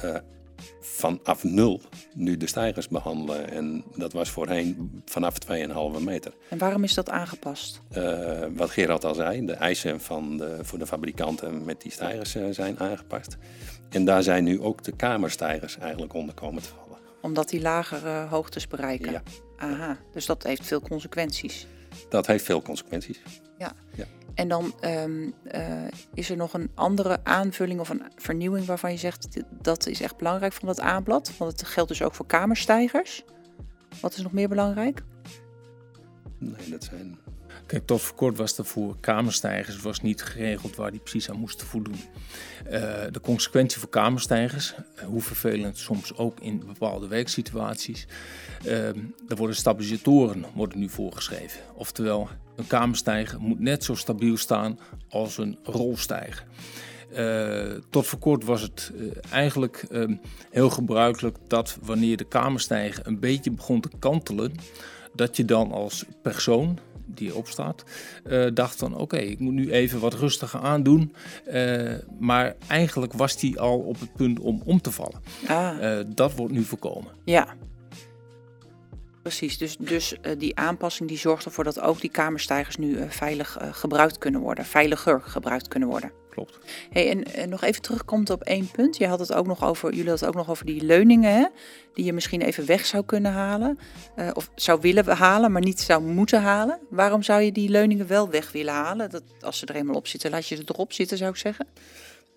vanaf 0.80 1.44
nul 1.44 1.80
nu 2.14 2.36
de 2.36 2.46
stijgers 2.46 2.88
behandelen. 2.88 3.50
En 3.50 3.84
dat 3.96 4.12
was 4.12 4.30
voorheen 4.30 5.02
vanaf 5.04 5.34
2,5 5.98 6.02
meter. 6.02 6.34
En 6.48 6.58
waarom 6.58 6.84
is 6.84 6.94
dat 6.94 7.10
aangepast? 7.10 7.82
Uh, 7.96 8.44
wat 8.56 8.70
Gerald 8.70 9.04
al 9.04 9.14
zei, 9.14 9.46
de 9.46 9.52
eisen 9.52 10.00
van 10.00 10.36
de, 10.36 10.58
voor 10.62 10.78
de 10.78 10.86
fabrikanten 10.86 11.64
met 11.64 11.80
die 11.82 11.92
stijgers 11.92 12.36
uh, 12.36 12.46
zijn 12.50 12.78
aangepast. 12.78 13.36
En 13.90 14.04
daar 14.04 14.22
zijn 14.22 14.44
nu 14.44 14.60
ook 14.60 14.84
de 14.84 14.92
kamerstijgers 14.92 15.78
eigenlijk 15.78 16.14
onder 16.14 16.34
komen 16.34 16.62
te 16.62 16.68
vallen. 16.68 16.98
Omdat 17.20 17.48
die 17.48 17.60
lagere 17.60 18.26
hoogtes 18.26 18.66
bereiken? 18.66 19.12
Ja. 19.12 19.22
Aha, 19.56 19.98
dus 20.12 20.26
dat 20.26 20.42
heeft 20.42 20.66
veel 20.66 20.80
consequenties. 20.80 21.66
Dat 22.08 22.26
heeft 22.26 22.44
veel 22.44 22.62
consequenties. 22.62 23.22
Ja. 23.58 23.72
ja. 23.94 24.04
En 24.34 24.48
dan 24.48 24.74
um, 24.84 25.34
uh, 25.54 25.84
is 26.14 26.30
er 26.30 26.36
nog 26.36 26.52
een 26.52 26.70
andere 26.74 27.24
aanvulling 27.24 27.80
of 27.80 27.88
een 27.88 28.02
vernieuwing 28.16 28.66
waarvan 28.66 28.90
je 28.90 28.96
zegt 28.96 29.42
dat 29.50 29.86
is 29.86 30.00
echt 30.00 30.16
belangrijk 30.16 30.52
van 30.52 30.68
dat 30.68 30.80
aanblad. 30.80 31.36
Want 31.36 31.60
het 31.60 31.68
geldt 31.68 31.88
dus 31.88 32.02
ook 32.02 32.14
voor 32.14 32.26
kamerstijgers. 32.26 33.24
Wat 34.00 34.12
is 34.12 34.22
nog 34.22 34.32
meer 34.32 34.48
belangrijk? 34.48 35.02
Nee, 36.38 36.70
dat 36.70 36.84
zijn. 36.84 37.18
Kijk, 37.66 37.86
tot 37.86 38.00
voor 38.00 38.16
kort 38.16 38.36
was 38.36 38.58
er 38.58 38.64
voor 38.64 38.96
kamerstijgers 39.00 39.80
was 39.80 40.00
niet 40.00 40.22
geregeld 40.22 40.76
waar 40.76 40.90
die 40.90 41.00
precies 41.00 41.30
aan 41.30 41.38
moesten 41.38 41.66
voldoen. 41.66 42.00
Uh, 42.64 42.70
de 43.10 43.20
consequentie 43.22 43.80
voor 43.80 43.88
kamerstijgers, 43.88 44.74
hoe 45.04 45.22
vervelend 45.22 45.78
soms 45.78 46.16
ook 46.16 46.40
in 46.40 46.62
bepaalde 46.66 47.06
werksituaties, 47.06 48.06
uh, 48.64 48.86
er 49.28 49.36
worden 49.36 49.56
stabilisatoren 49.56 50.44
worden 50.54 50.78
nu 50.78 50.88
voorgeschreven. 50.88 51.60
Oftewel, 51.74 52.28
een 52.56 52.66
kamerstijger 52.66 53.40
moet 53.40 53.60
net 53.60 53.84
zo 53.84 53.94
stabiel 53.94 54.36
staan 54.36 54.78
als 55.08 55.38
een 55.38 55.58
rolstijger. 55.62 56.44
Uh, 57.16 57.72
tot 57.90 58.06
voor 58.06 58.18
kort 58.18 58.44
was 58.44 58.62
het 58.62 58.92
eigenlijk 59.30 59.84
uh, 59.90 60.16
heel 60.50 60.70
gebruikelijk 60.70 61.36
dat 61.48 61.78
wanneer 61.82 62.16
de 62.16 62.24
kamerstijger 62.24 63.06
een 63.06 63.20
beetje 63.20 63.50
begon 63.50 63.80
te 63.80 63.90
kantelen, 63.98 64.52
dat 65.14 65.36
je 65.36 65.44
dan 65.44 65.72
als 65.72 66.04
persoon 66.22 66.78
die 67.06 67.34
opstaat, 67.34 67.84
dacht 68.54 68.76
van 68.76 68.92
oké, 68.92 69.02
okay, 69.02 69.20
ik 69.20 69.38
moet 69.38 69.52
nu 69.52 69.70
even 69.70 70.00
wat 70.00 70.14
rustiger 70.14 70.60
aandoen. 70.60 71.14
maar 72.18 72.54
eigenlijk 72.66 73.12
was 73.12 73.36
die 73.36 73.60
al 73.60 73.78
op 73.78 74.00
het 74.00 74.12
punt 74.12 74.40
om 74.40 74.62
om 74.64 74.80
te 74.80 74.90
vallen. 74.90 75.20
Ah. 75.46 76.00
dat 76.06 76.34
wordt 76.34 76.52
nu 76.52 76.62
voorkomen. 76.62 77.12
Ja, 77.24 77.54
Precies, 79.22 79.58
dus, 79.58 79.76
dus 79.76 80.12
uh, 80.22 80.32
die 80.38 80.56
aanpassing 80.56 81.08
die 81.08 81.18
zorgt 81.18 81.44
ervoor 81.44 81.64
dat 81.64 81.80
ook 81.80 82.00
die 82.00 82.10
kamerstijgers 82.10 82.76
nu 82.76 82.96
uh, 82.96 83.10
veilig 83.10 83.60
uh, 83.62 83.68
gebruikt 83.72 84.18
kunnen 84.18 84.40
worden, 84.40 84.64
veiliger 84.64 85.20
gebruikt 85.20 85.68
kunnen 85.68 85.88
worden. 85.88 86.12
Klopt. 86.32 86.58
Hey, 86.90 87.10
en, 87.10 87.34
en 87.34 87.48
nog 87.48 87.62
even 87.62 87.82
terugkomt 87.82 88.30
op 88.30 88.42
één 88.42 88.70
punt. 88.70 88.96
Je 88.96 89.06
had 89.06 89.18
het 89.18 89.32
ook 89.32 89.46
nog 89.46 89.64
over, 89.64 89.90
jullie 89.90 90.08
hadden 90.08 90.26
het 90.26 90.36
ook 90.36 90.40
nog 90.46 90.50
over 90.50 90.66
die 90.66 90.84
leuningen, 90.84 91.32
hè, 91.32 91.46
die 91.94 92.04
je 92.04 92.12
misschien 92.12 92.40
even 92.40 92.66
weg 92.66 92.86
zou 92.86 93.04
kunnen 93.04 93.32
halen. 93.32 93.78
of 94.32 94.50
zou 94.54 94.80
willen 94.80 95.06
halen, 95.16 95.52
maar 95.52 95.62
niet 95.62 95.80
zou 95.80 96.02
moeten 96.02 96.40
halen. 96.40 96.78
Waarom 96.90 97.22
zou 97.22 97.42
je 97.42 97.52
die 97.52 97.68
leuningen 97.68 98.06
wel 98.06 98.30
weg 98.30 98.52
willen 98.52 98.74
halen? 98.74 99.10
Dat, 99.10 99.22
als 99.40 99.58
ze 99.58 99.66
er 99.66 99.74
eenmaal 99.74 99.94
op 99.94 100.06
zitten, 100.06 100.30
laat 100.30 100.46
je 100.46 100.56
ze 100.56 100.62
erop 100.66 100.92
zitten, 100.92 101.16
zou 101.16 101.30
ik 101.30 101.36
zeggen. 101.36 101.66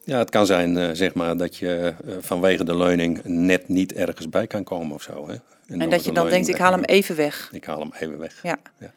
Ja, 0.03 0.17
het 0.17 0.29
kan 0.29 0.45
zijn 0.45 0.77
uh, 0.77 0.89
zeg 0.93 1.13
maar, 1.13 1.37
dat 1.37 1.57
je 1.57 1.93
vanwege 2.19 2.63
de 2.63 2.77
leuning 2.77 3.23
net 3.23 3.67
niet 3.67 3.93
ergens 3.93 4.29
bij 4.29 4.47
kan 4.47 4.63
komen 4.63 4.95
of 4.95 5.01
zo. 5.01 5.27
Hè? 5.27 5.35
En, 5.67 5.81
en 5.81 5.89
dat 5.89 6.05
je 6.05 6.11
dan 6.11 6.29
denkt, 6.29 6.47
ik 6.47 6.57
haal 6.57 6.71
hem 6.71 6.83
even 6.83 7.15
weg. 7.15 7.49
Ik 7.51 7.65
haal 7.65 7.79
hem 7.79 7.91
even 7.99 8.17
weg. 8.17 8.39
Ja. 8.43 8.57
ja. 8.79 8.93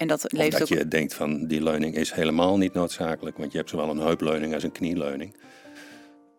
En 0.00 0.06
dat 0.06 0.24
of 0.24 0.32
leeft 0.32 0.58
dat 0.58 0.62
ook... 0.62 0.78
je 0.78 0.88
denkt 0.88 1.14
van 1.14 1.46
die 1.46 1.62
leuning 1.62 1.94
is 1.94 2.12
helemaal 2.12 2.58
niet 2.58 2.72
noodzakelijk, 2.72 3.36
want 3.36 3.52
je 3.52 3.58
hebt 3.58 3.70
zowel 3.70 3.90
een 3.90 3.98
heupleuning 3.98 4.54
als 4.54 4.62
een 4.62 4.72
knieleuning. 4.72 5.36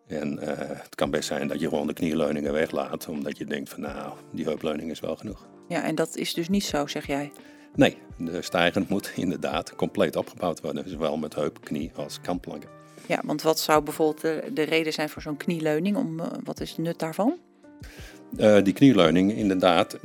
En 0.06 0.38
uh, 0.42 0.48
het 0.56 0.94
kan 0.94 1.10
best 1.10 1.28
zijn 1.28 1.48
dat 1.48 1.60
je 1.60 1.68
gewoon 1.68 1.86
de 1.86 1.92
knieleuningen 1.92 2.52
weglaat, 2.52 3.08
omdat 3.08 3.38
je 3.38 3.44
denkt 3.44 3.70
van 3.70 3.80
nou, 3.80 4.12
die 4.32 4.44
heupleuning 4.44 4.90
is 4.90 5.00
wel 5.00 5.16
genoeg. 5.16 5.46
Ja, 5.68 5.82
en 5.82 5.94
dat 5.94 6.16
is 6.16 6.34
dus 6.34 6.48
niet 6.48 6.64
zo, 6.64 6.86
zeg 6.86 7.06
jij? 7.06 7.32
Nee, 7.74 7.96
de 8.18 8.42
stijger 8.42 8.84
moet 8.88 9.12
inderdaad 9.24 9.74
compleet 9.76 10.16
opgebouwd 10.16 10.60
worden, 10.60 10.88
zowel 10.88 11.16
met 11.16 11.34
heup, 11.34 11.60
knie 11.60 11.90
als 11.94 12.20
kantplanken. 12.20 12.68
Ja, 13.06 13.20
want 13.24 13.42
wat 13.42 13.60
zou 13.60 13.82
bijvoorbeeld 13.82 14.20
de, 14.20 14.50
de 14.52 14.62
reden 14.62 14.92
zijn 14.92 15.08
voor 15.08 15.22
zo'n 15.22 15.36
knieleuning? 15.36 15.96
Om, 15.96 16.20
uh, 16.20 16.26
wat 16.44 16.60
is 16.60 16.70
het 16.70 16.78
nut 16.78 16.98
daarvan? 16.98 17.38
Uh, 18.36 18.62
die 18.62 18.72
knieleuning, 18.72 19.32
inderdaad, 19.32 19.98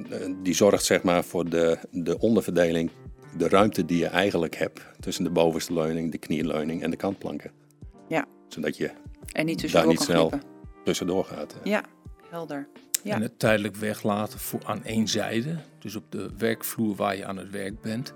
die 0.44 0.54
zorgt 0.54 0.86
zeg 0.86 1.04
maar 1.04 1.24
voor 1.24 1.50
de, 1.50 1.78
de 1.92 2.20
onderverdeling, 2.20 2.92
de 3.38 3.50
ruimte 3.50 3.86
die 3.86 3.98
je 3.98 4.08
eigenlijk 4.08 4.56
hebt 4.56 4.82
tussen 5.00 5.24
de 5.24 5.30
bovenste 5.30 5.74
leuning, 5.74 6.12
de 6.12 6.18
knieleuning 6.18 6.84
en 6.84 6.90
de 6.90 6.98
kantplanken. 6.98 7.52
Ja. 8.08 8.26
Zodat 8.48 8.78
je 8.78 8.92
en 9.32 9.46
niet 9.46 9.72
daar 9.72 9.88
niet 9.88 10.02
snel 10.02 10.32
tussendoor 10.84 11.26
gaat. 11.26 11.56
Ja, 11.63 11.84
helder. 12.30 12.68
Ja. 13.04 13.16
En 13.16 13.22
het 13.22 13.40
tijdelijk 13.40 13.76
weglaten 13.76 14.40
voor 14.40 14.60
aan 14.66 14.84
één 14.86 15.08
zijde, 15.08 15.56
dus 15.80 15.96
op 15.96 16.04
de 16.12 16.30
werkvloer 16.38 16.96
waar 16.96 17.16
je 17.18 17.26
aan 17.26 17.38
het 17.38 17.50
werk 17.50 17.82
bent. 17.82 18.14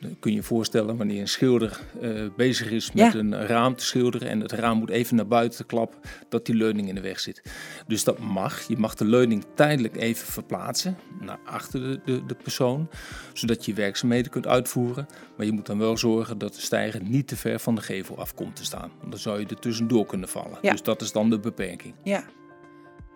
Dan 0.00 0.16
kun 0.18 0.30
je 0.30 0.36
je 0.36 0.42
voorstellen 0.42 0.96
wanneer 0.96 1.20
een 1.20 1.28
schilder 1.28 1.80
uh, 2.00 2.26
bezig 2.36 2.70
is 2.70 2.92
met 2.92 3.12
Ja. 3.12 3.18
een 3.18 3.46
raam 3.46 3.76
te 3.76 3.84
schilderen 3.84 4.28
en 4.28 4.40
het 4.40 4.52
raam 4.52 4.78
moet 4.78 4.90
even 4.90 5.16
naar 5.16 5.26
buiten 5.26 5.66
klappen, 5.66 5.98
dat 6.28 6.46
die 6.46 6.54
leuning 6.54 6.88
in 6.88 6.94
de 6.94 7.00
weg 7.00 7.20
zit. 7.20 7.42
Dus 7.86 8.04
dat 8.04 8.18
mag. 8.18 8.68
Je 8.68 8.76
mag 8.76 8.94
de 8.94 9.04
leuning 9.04 9.44
tijdelijk 9.54 9.96
even 9.96 10.26
verplaatsen 10.26 10.96
naar 11.20 11.38
achter 11.44 11.80
de, 11.80 12.00
de, 12.04 12.26
de 12.26 12.34
persoon, 12.34 12.88
zodat 13.32 13.64
je 13.64 13.74
werkzaamheden 13.74 14.30
kunt 14.30 14.46
uitvoeren. 14.46 15.06
Maar 15.36 15.46
je 15.46 15.52
moet 15.52 15.66
dan 15.66 15.78
wel 15.78 15.96
zorgen 15.98 16.38
dat 16.38 16.54
de 16.54 16.60
stijger 16.60 17.02
niet 17.02 17.28
te 17.28 17.36
ver 17.36 17.58
van 17.60 17.74
de 17.74 17.80
gevel 17.82 18.18
af 18.18 18.34
komt 18.34 18.56
te 18.56 18.64
staan. 18.64 18.90
Want 18.98 19.10
dan 19.10 19.20
zou 19.20 19.40
je 19.40 19.46
er 19.46 19.58
tussendoor 19.58 20.06
kunnen 20.06 20.28
vallen. 20.28 20.58
Ja. 20.62 20.70
Dus 20.70 20.82
dat 20.82 21.00
is 21.02 21.12
dan 21.12 21.30
de 21.30 21.38
beperking. 21.38 21.94
Ja, 22.02 22.24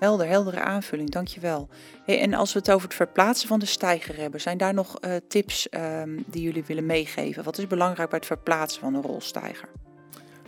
helder, 0.00 0.26
heldere 0.26 0.60
aanvulling, 0.60 1.10
dankjewel. 1.10 1.68
Hey, 2.04 2.20
en 2.20 2.34
als 2.34 2.52
we 2.52 2.58
het 2.58 2.70
over 2.70 2.86
het 2.88 2.96
verplaatsen 2.96 3.48
van 3.48 3.58
de 3.58 3.66
stijger 3.66 4.16
hebben, 4.16 4.40
zijn 4.40 4.58
daar 4.58 4.74
nog 4.74 4.98
uh, 5.00 5.12
tips 5.28 5.68
um, 5.70 6.24
die 6.26 6.42
jullie 6.42 6.64
willen 6.66 6.86
meegeven? 6.86 7.44
Wat 7.44 7.58
is 7.58 7.66
belangrijk 7.66 8.08
bij 8.08 8.18
het 8.18 8.26
verplaatsen 8.26 8.80
van 8.80 8.94
een 8.94 9.02
rolstijger? 9.02 9.68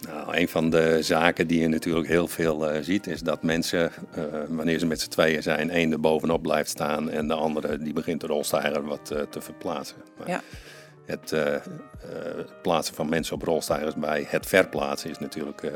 Nou, 0.08 0.36
een 0.36 0.48
van 0.48 0.70
de 0.70 0.98
zaken 1.02 1.46
die 1.46 1.60
je 1.60 1.68
natuurlijk 1.68 2.08
heel 2.08 2.28
veel 2.28 2.74
uh, 2.74 2.80
ziet, 2.80 3.06
is 3.06 3.20
dat 3.20 3.42
mensen, 3.42 3.92
uh, 4.18 4.24
wanneer 4.48 4.78
ze 4.78 4.86
met 4.86 5.00
z'n 5.00 5.08
tweeën 5.08 5.42
zijn, 5.42 5.70
één 5.70 5.92
er 5.92 6.00
bovenop 6.00 6.42
blijft 6.42 6.70
staan 6.70 7.10
en 7.10 7.28
de 7.28 7.34
andere 7.34 7.78
die 7.78 7.92
begint 7.92 8.20
de 8.20 8.26
rolstijger 8.26 8.84
wat 8.84 9.06
te 9.06 9.40
verplaatsen. 9.40 9.96
Maar 10.18 10.28
ja. 10.28 10.40
Het 11.04 11.32
uh, 11.32 11.40
uh, 11.40 11.60
plaatsen 12.62 12.94
van 12.94 13.08
mensen 13.08 13.34
op 13.34 13.42
rolstijgers 13.42 13.94
bij 13.94 14.24
het 14.28 14.46
verplaatsen 14.46 15.10
is 15.10 15.18
natuurlijk 15.18 15.62
uh, 15.62 15.70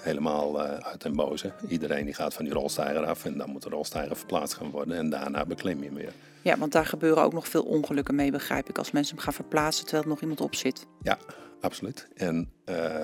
helemaal 0.00 0.60
uit 0.60 1.02
den 1.02 1.16
boze. 1.16 1.52
Iedereen 1.68 2.04
die 2.04 2.14
gaat 2.14 2.34
van 2.34 2.44
die 2.44 2.54
rolstijger 2.54 3.04
af 3.04 3.24
en 3.24 3.38
dan 3.38 3.50
moet 3.50 3.62
de 3.62 3.68
rolstijger 3.68 4.16
verplaatst 4.16 4.56
gaan 4.56 4.70
worden 4.70 4.96
en 4.96 5.10
daarna 5.10 5.44
beklim 5.44 5.82
je 5.82 5.92
weer. 5.92 6.12
Ja, 6.42 6.58
want 6.58 6.72
daar 6.72 6.86
gebeuren 6.86 7.22
ook 7.22 7.32
nog 7.32 7.48
veel 7.48 7.62
ongelukken 7.62 8.14
mee, 8.14 8.30
begrijp 8.30 8.68
ik, 8.68 8.78
als 8.78 8.90
mensen 8.90 9.14
hem 9.14 9.24
gaan 9.24 9.32
verplaatsen 9.32 9.84
terwijl 9.84 10.02
er 10.02 10.08
nog 10.08 10.20
iemand 10.20 10.40
op 10.40 10.54
zit. 10.54 10.86
Ja, 11.02 11.18
absoluut. 11.60 12.08
En 12.14 12.50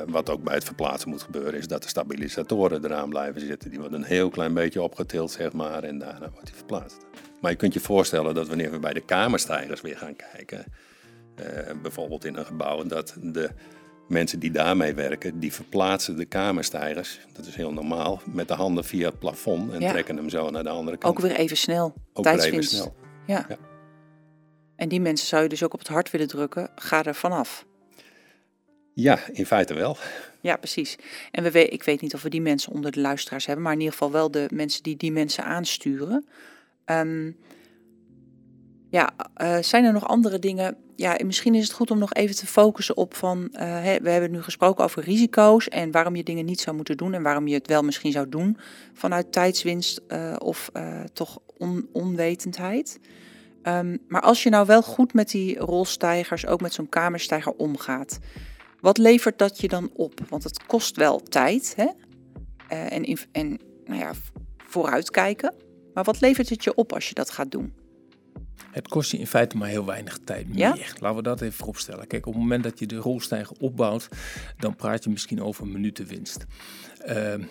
wat 0.06 0.30
ook 0.30 0.42
bij 0.42 0.54
het 0.54 0.64
verplaatsen 0.64 1.08
moet 1.08 1.22
gebeuren 1.22 1.54
is 1.54 1.68
dat 1.68 1.82
de 1.82 1.88
stabilisatoren 1.88 2.84
eraan 2.84 3.08
blijven 3.08 3.40
zitten. 3.40 3.70
Die 3.70 3.78
worden 3.80 3.98
een 3.98 4.06
heel 4.06 4.30
klein 4.30 4.54
beetje 4.54 4.82
opgetild, 4.82 5.30
zeg 5.30 5.52
maar, 5.52 5.82
en 5.82 5.98
daarna 5.98 6.30
wordt 6.30 6.48
hij 6.48 6.56
verplaatst. 6.56 7.06
Maar 7.40 7.50
je 7.50 7.56
kunt 7.56 7.74
je 7.74 7.80
voorstellen 7.80 8.34
dat 8.34 8.48
wanneer 8.48 8.70
we 8.70 8.78
bij 8.78 8.92
de 8.92 9.04
kamerstijgers 9.04 9.80
weer 9.80 9.96
gaan 9.96 10.16
kijken... 10.16 10.64
Uh, 11.40 11.46
bijvoorbeeld 11.82 12.24
in 12.24 12.36
een 12.36 12.46
gebouw, 12.46 12.82
dat 12.84 13.16
de 13.22 13.50
mensen 14.08 14.38
die 14.38 14.50
daarmee 14.50 14.94
werken, 14.94 15.38
die 15.40 15.52
verplaatsen 15.52 16.16
de 16.16 16.24
kamerstijgers, 16.24 17.20
dat 17.32 17.46
is 17.46 17.54
heel 17.54 17.72
normaal, 17.72 18.20
met 18.32 18.48
de 18.48 18.54
handen 18.54 18.84
via 18.84 19.08
het 19.08 19.18
plafond 19.18 19.72
en 19.72 19.80
Ja. 19.80 19.90
trekken 19.90 20.16
hem 20.16 20.28
zo 20.28 20.50
naar 20.50 20.62
de 20.62 20.68
andere 20.68 20.96
kant. 20.96 21.16
Ook 21.16 21.22
weer 21.22 21.36
even 21.36 21.56
snel, 21.56 21.94
Ook 22.12 22.24
weer 22.24 22.32
even 22.34 22.38
tijdswinst. 22.40 22.70
snel. 22.70 22.94
Ja. 23.26 23.46
Ja. 23.48 23.56
En 24.76 24.88
die 24.88 25.00
mensen 25.00 25.26
zou 25.26 25.42
je 25.42 25.48
dus 25.48 25.62
ook 25.62 25.72
op 25.72 25.78
het 25.78 25.88
hart 25.88 26.10
willen 26.10 26.28
drukken, 26.28 26.70
ga 26.74 27.04
er 27.04 27.14
vanaf. 27.14 27.66
Ja, 28.94 29.18
in 29.32 29.46
feite 29.46 29.74
wel. 29.74 29.96
Ja, 30.40 30.56
precies. 30.56 30.96
En 31.30 31.52
we 31.52 31.68
ik 31.68 31.82
weet 31.82 32.00
niet 32.00 32.14
of 32.14 32.22
we 32.22 32.28
die 32.28 32.40
mensen 32.40 32.72
onder 32.72 32.92
de 32.92 33.00
luisteraars 33.00 33.46
hebben, 33.46 33.64
maar 33.64 33.72
in 33.72 33.78
ieder 33.78 33.92
geval 33.94 34.12
wel 34.12 34.30
de 34.30 34.48
mensen 34.52 34.82
die 34.82 34.96
die 34.96 35.12
mensen 35.12 35.44
aansturen. 35.44 36.26
Ehm, 36.84 37.30
ja, 38.92 39.12
eh, 39.35 39.59
zijn 39.61 39.85
er 39.85 39.92
nog 39.92 40.09
andere 40.09 40.38
dingen? 40.38 40.76
Ja, 40.96 41.16
misschien 41.24 41.55
is 41.55 41.62
het 41.62 41.72
goed 41.72 41.90
om 41.90 41.98
nog 41.98 42.14
even 42.14 42.37
te 42.37 42.46
focussen 42.46 42.96
op 42.96 43.14
van, 43.14 43.48
eh, 43.52 43.94
we 44.02 44.11
hebben 44.11 44.31
nu 44.31 44.42
gesproken 44.42 44.85
over 44.85 45.02
risico's 45.02 45.68
en 45.68 45.90
waarom 45.90 46.16
je 46.16 46.22
dingen 46.22 46.44
niet 46.44 46.61
zou 46.61 46.76
moeten 46.76 46.96
doen 46.96 47.14
en 47.14 47.22
waarom 47.22 47.46
je 47.46 47.55
het 47.55 47.66
wel 47.66 47.83
misschien 47.83 48.12
zou 48.12 48.28
doen 48.28 48.57
vanuit 48.92 49.33
tijdswinst 49.33 50.00
eh, 50.09 50.35
of 50.38 50.70
toch 51.12 51.38
on- 51.57 51.88
onwetendheid. 51.92 53.00
Ehm, 53.62 53.96
maar 54.09 54.20
als 54.22 54.42
je 54.42 54.50
nou 54.50 54.66
wel 54.66 54.83
goed 54.83 55.14
met 55.14 55.31
die 55.31 55.59
rolstijgers, 55.59 56.46
ook 56.46 56.61
met 56.61 56.72
zo'n 56.72 56.88
kamerstijger 56.88 57.52
omgaat, 57.52 58.18
wat 58.81 58.98
levert 58.98 59.38
dat 59.38 59.61
je 59.61 59.68
dan 59.68 59.90
op? 59.94 60.20
Want 60.28 60.44
het 60.44 60.66
kost 60.66 60.96
wel 60.96 61.20
tijd 61.20 61.74
hè? 61.76 61.87
En, 62.68 63.18
en 63.33 63.59
nou 63.85 64.00
ja, 64.00 64.12
vooruitkijken. 64.57 65.55
Maar 65.94 66.05
wat 66.05 66.20
levert 66.20 66.48
het 66.48 66.64
je 66.64 66.74
op 66.74 66.92
als 66.92 67.09
je 67.09 67.14
dat 67.14 67.31
gaat 67.31 67.50
doen? 67.50 67.81
Het 68.70 68.88
kost 68.88 69.10
je 69.10 69.18
in 69.18 69.26
feite 69.26 69.56
maar 69.56 69.68
heel 69.68 69.84
weinig 69.84 70.18
tijd 70.24 70.48
meer. 70.48 70.58
Ja? 70.58 70.76
Laten 70.98 71.16
we 71.16 71.22
dat 71.22 71.40
even 71.40 71.54
vooropstellen. 71.54 72.06
Kijk, 72.06 72.26
op 72.26 72.32
het 72.32 72.42
moment 72.42 72.62
dat 72.62 72.78
je 72.78 72.86
de 72.86 72.96
rolstijger 72.96 73.56
opbouwt, 73.60 74.08
dan 74.58 74.76
praat 74.76 75.04
je 75.04 75.10
misschien 75.10 75.42
over 75.42 75.66
minutenwinst. 75.66 76.46
Uh, 77.08 77.34
uh, 77.34 77.44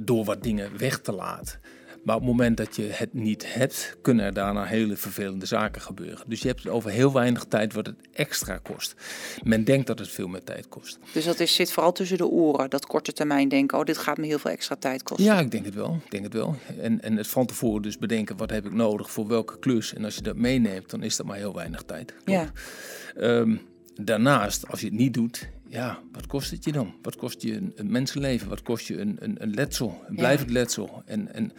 door 0.00 0.24
wat 0.24 0.42
dingen 0.42 0.78
weg 0.78 1.00
te 1.00 1.12
laten. 1.12 1.60
Maar 2.04 2.14
op 2.14 2.20
het 2.20 2.30
moment 2.30 2.56
dat 2.56 2.76
je 2.76 2.82
het 2.82 3.14
niet 3.14 3.54
hebt, 3.54 3.96
kunnen 4.02 4.24
er 4.24 4.32
daarna 4.32 4.64
hele 4.64 4.96
vervelende 4.96 5.46
zaken 5.46 5.82
gebeuren. 5.82 6.24
Dus 6.26 6.40
je 6.40 6.48
hebt 6.48 6.62
het 6.62 6.72
over 6.72 6.90
heel 6.90 7.12
weinig 7.12 7.44
tijd 7.44 7.72
wat 7.72 7.86
het 7.86 7.96
extra 8.12 8.58
kost. 8.58 8.94
Men 9.42 9.64
denkt 9.64 9.86
dat 9.86 9.98
het 9.98 10.08
veel 10.08 10.28
meer 10.28 10.44
tijd 10.44 10.68
kost. 10.68 10.98
Dus 11.12 11.24
dat 11.24 11.40
is, 11.40 11.54
zit 11.54 11.72
vooral 11.72 11.92
tussen 11.92 12.16
de 12.16 12.26
oren, 12.26 12.70
dat 12.70 12.86
korte 12.86 13.12
termijn 13.12 13.48
denken, 13.48 13.78
oh 13.78 13.84
dit 13.84 13.98
gaat 13.98 14.18
me 14.18 14.26
heel 14.26 14.38
veel 14.38 14.50
extra 14.50 14.76
tijd 14.76 15.02
kosten. 15.02 15.24
Ja, 15.24 15.40
ik 15.40 15.50
denk 15.50 15.64
het 15.64 15.74
wel. 15.74 16.00
Ik 16.04 16.10
denk 16.10 16.24
het 16.24 16.32
wel. 16.32 16.56
En, 16.80 17.00
en 17.00 17.16
het 17.16 17.26
van 17.26 17.46
tevoren 17.46 17.82
dus 17.82 17.98
bedenken, 17.98 18.36
wat 18.36 18.50
heb 18.50 18.66
ik 18.66 18.72
nodig 18.72 19.10
voor 19.10 19.26
welke 19.26 19.58
klus? 19.58 19.94
En 19.94 20.04
als 20.04 20.14
je 20.14 20.22
dat 20.22 20.36
meeneemt, 20.36 20.90
dan 20.90 21.02
is 21.02 21.16
dat 21.16 21.26
maar 21.26 21.36
heel 21.36 21.54
weinig 21.54 21.82
tijd. 21.82 22.14
Ja. 22.24 22.52
Ehm, 23.16 23.56
daarnaast, 23.98 24.68
als 24.68 24.80
je 24.80 24.86
het 24.86 24.94
niet 24.94 25.14
doet, 25.14 25.48
ja, 25.68 25.98
wat 26.12 26.26
kost 26.26 26.50
het 26.50 26.64
je 26.64 26.72
dan? 26.72 26.94
Wat 27.02 27.16
kost 27.16 27.42
je 27.42 27.54
een, 27.54 27.72
een 27.74 27.90
mensenleven? 27.90 28.48
Wat 28.48 28.62
kost 28.62 28.86
je 28.88 29.00
een, 29.00 29.16
een, 29.20 29.36
een 29.42 29.54
letsel, 29.54 30.02
een 30.08 30.16
blijvend 30.16 30.50
letsel? 30.50 31.02
En, 31.06 31.34
en 31.34 31.52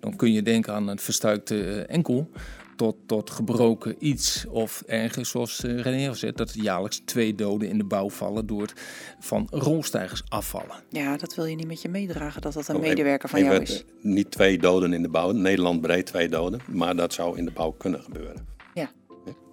dan 0.00 0.16
kun 0.16 0.32
je 0.32 0.42
denken 0.42 0.74
aan 0.74 0.88
een 0.88 0.98
verstuikte 0.98 1.64
eh, 1.64 1.94
enkel 1.94 2.30
tot, 2.76 2.96
tot 3.06 3.30
gebroken 3.30 3.94
iets. 3.98 4.46
Of 4.46 4.82
ergens, 4.86 5.30
zoals 5.30 5.64
uh, 5.64 5.80
René 5.80 6.08
al 6.08 6.14
zei, 6.14 6.32
dat 6.32 6.50
er 6.50 6.62
jaarlijks 6.62 7.02
twee 7.04 7.34
doden 7.34 7.68
in 7.68 7.78
de 7.78 7.84
bouw 7.84 8.10
vallen 8.10 8.46
door 8.46 8.62
het 8.62 8.72
van 9.20 9.46
rolstijgers 9.50 10.22
afvallen. 10.28 10.76
Ja, 10.88 11.16
dat 11.16 11.34
wil 11.34 11.44
je 11.44 11.56
niet 11.56 11.66
met 11.66 11.82
je 11.82 11.88
meedragen, 11.88 12.40
dat 12.42 12.52
dat 12.52 12.68
een 12.68 12.76
Oh, 12.76 12.80
medewerker 12.80 13.28
van 13.28 13.38
even- 13.38 13.50
jou 13.52 13.62
is. 13.62 13.84
Niet 14.00 14.30
twee 14.30 14.58
doden 14.58 14.92
in 14.92 15.02
de 15.02 15.08
bouw. 15.08 15.30
Nederland 15.32 15.80
breed 15.80 16.06
twee 16.06 16.28
doden. 16.28 16.60
Maar 16.66 16.96
dat 16.96 17.12
zou 17.12 17.38
in 17.38 17.44
de 17.44 17.50
bouw 17.50 17.70
kunnen 17.70 18.02
gebeuren. 18.02 18.46
Ja, 18.74 18.90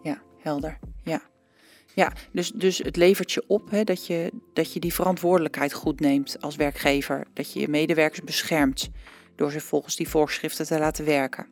ja 0.03 0.21
helder. 0.41 0.79
Ja, 1.03 1.21
ja 1.99 2.13
dus, 2.31 2.51
dus 2.51 2.77
het 2.77 2.95
levert 2.95 3.31
je 3.31 3.43
op 3.47 3.69
hè, 3.69 3.83
dat, 3.83 4.07
je, 4.07 4.31
dat 4.53 4.73
je 4.73 4.79
die 4.79 4.93
verantwoordelijkheid 4.93 5.73
goed 5.73 5.99
neemt 5.99 6.37
als 6.41 6.55
werkgever. 6.55 7.27
Dat 7.33 7.53
je 7.53 7.59
je 7.59 7.67
medewerkers 7.67 8.23
beschermt 8.23 8.89
door 9.35 9.51
ze 9.51 9.59
volgens 9.59 9.95
die 9.95 10.09
voorschriften 10.09 10.65
te 10.65 10.79
laten 10.79 11.05
werken. 11.05 11.47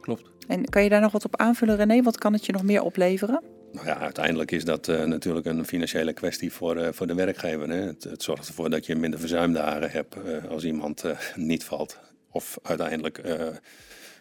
Klopt. 0.00 0.30
En 0.46 0.64
kan 0.64 0.82
je 0.82 0.88
daar 0.88 1.00
nog 1.00 1.12
wat 1.12 1.24
op 1.24 1.36
aanvullen, 1.36 1.76
René? 1.76 2.02
Wat 2.02 2.18
kan 2.18 2.32
het 2.32 2.46
je 2.46 2.52
nog 2.52 2.62
meer 2.62 2.82
opleveren? 2.82 3.42
Nou 3.72 3.86
ja, 3.86 3.98
uiteindelijk 3.98 4.50
is 4.50 4.64
dat 4.64 4.88
eh, 4.88 5.04
natuurlijk 5.04 5.46
een 5.46 5.66
financiële 5.66 6.12
kwestie 6.12 6.52
voor, 6.52 6.76
eh, 6.76 6.92
voor 6.92 7.06
de 7.06 7.14
werkgever. 7.14 7.68
Hè. 7.68 7.80
Het, 7.80 8.04
het 8.04 8.22
zorgt 8.22 8.48
ervoor 8.48 8.70
dat 8.70 8.86
je 8.86 8.96
minder 8.96 9.20
verzuimdagen 9.20 9.90
hebt 9.90 10.14
eh, 10.14 10.50
als 10.50 10.64
iemand 10.64 11.04
niet 11.34 11.64
valt. 11.64 11.98
Of 12.30 12.58
uiteindelijk 12.62 13.22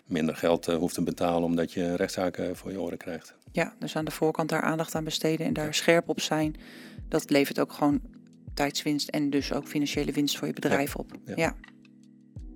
minder 0.05 0.35
geld 0.35 0.67
eh, 0.67 0.75
hoeft 0.75 0.93
te 0.93 1.03
betalen 1.03 1.43
omdat 1.43 1.71
je 1.73 1.95
rechtszaken 1.95 2.55
voor 2.55 2.71
je 2.71 2.81
oren 2.81 2.97
krijgt. 2.97 3.35
Ja, 3.51 3.73
dus 3.79 3.95
aan 3.95 4.05
de 4.05 4.11
voorkant 4.11 4.49
daar 4.49 4.61
aandacht 4.61 4.95
aan 4.95 5.03
besteden 5.03 5.45
en 5.45 5.53
daar 5.53 5.73
scherp 5.73 6.09
op 6.09 6.21
zijn. 6.21 6.55
Dat 7.07 7.29
levert 7.29 7.59
ook 7.59 7.73
gewoon 7.73 8.01
tijdswinst 8.53 9.09
en 9.09 9.29
dus 9.29 9.53
ook 9.53 9.67
financiële 9.67 10.11
winst 10.11 10.37
voor 10.37 10.47
je 10.47 10.53
bedrijf 10.53 10.95
op. 10.95 11.11
Ja. 11.25 11.33
ja. 11.35 11.55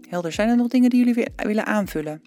Helder. 0.09 0.31
Zijn 0.31 0.49
er 0.49 0.57
nog 0.57 0.67
dingen 0.67 0.89
die 0.89 0.99
jullie 0.99 1.13
weer 1.13 1.29
willen 1.35 1.65
aanvullen? 1.65 2.21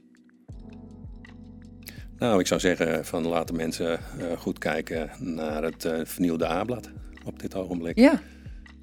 Nou, 2.18 2.40
ik 2.40 2.46
zou 2.46 2.60
zeggen 2.60 3.04
van 3.04 3.26
laten 3.26 3.56
mensen 3.56 3.92
eh, 3.92 4.38
goed 4.38 4.58
kijken 4.58 5.10
naar 5.18 5.62
het 5.62 5.84
eh, 5.84 6.00
vernieuwde 6.04 6.48
A-blad 6.48 6.90
op 7.24 7.38
dit 7.38 7.54
ogenblik. 7.54 7.98
Ja, 7.98 8.20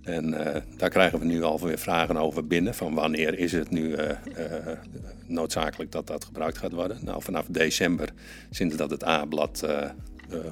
En 0.08 0.54
eh, 0.54 0.62
daar 0.78 0.90
krijgen 0.90 1.20
we 1.20 1.26
nu 1.26 1.44
alweer 1.44 1.78
vragen 1.78 2.18
over 2.18 2.48
binnen. 2.48 2.74
Van 2.74 2.94
wanneer 2.94 3.40
is 3.40 3.52
het 3.52 3.70
nu 3.70 3.94
eh, 3.94 4.10
eh, 4.70 4.78
noodzakelijk 5.26 5.92
dat 5.92 6.08
dat 6.08 6.26
gebruikt 6.26 6.58
gaat 6.58 6.72
worden? 6.72 6.98
Nou, 7.04 7.22
vanaf 7.22 7.46
december, 7.50 8.14
sinds 8.50 8.76
dat 8.76 8.90
het 8.90 9.04
A-blad 9.06 9.62
eh, 9.64 9.84
eh, 9.84 9.90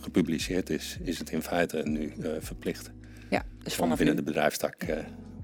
gepubliceerd 0.01 0.69
is, 0.69 0.97
is 1.03 1.19
het 1.19 1.29
in 1.31 1.41
feite 1.41 1.81
nu 1.85 2.13
eh, 2.21 2.29
verplicht. 2.39 2.91
ja. 3.29 3.43
Dus 3.63 3.73
Om 3.73 3.79
vanaf 3.79 3.97
binnen 3.97 4.15
nu. 4.15 4.21
de 4.21 4.27
bedrijfstak 4.27 4.83
eh, 4.83 4.97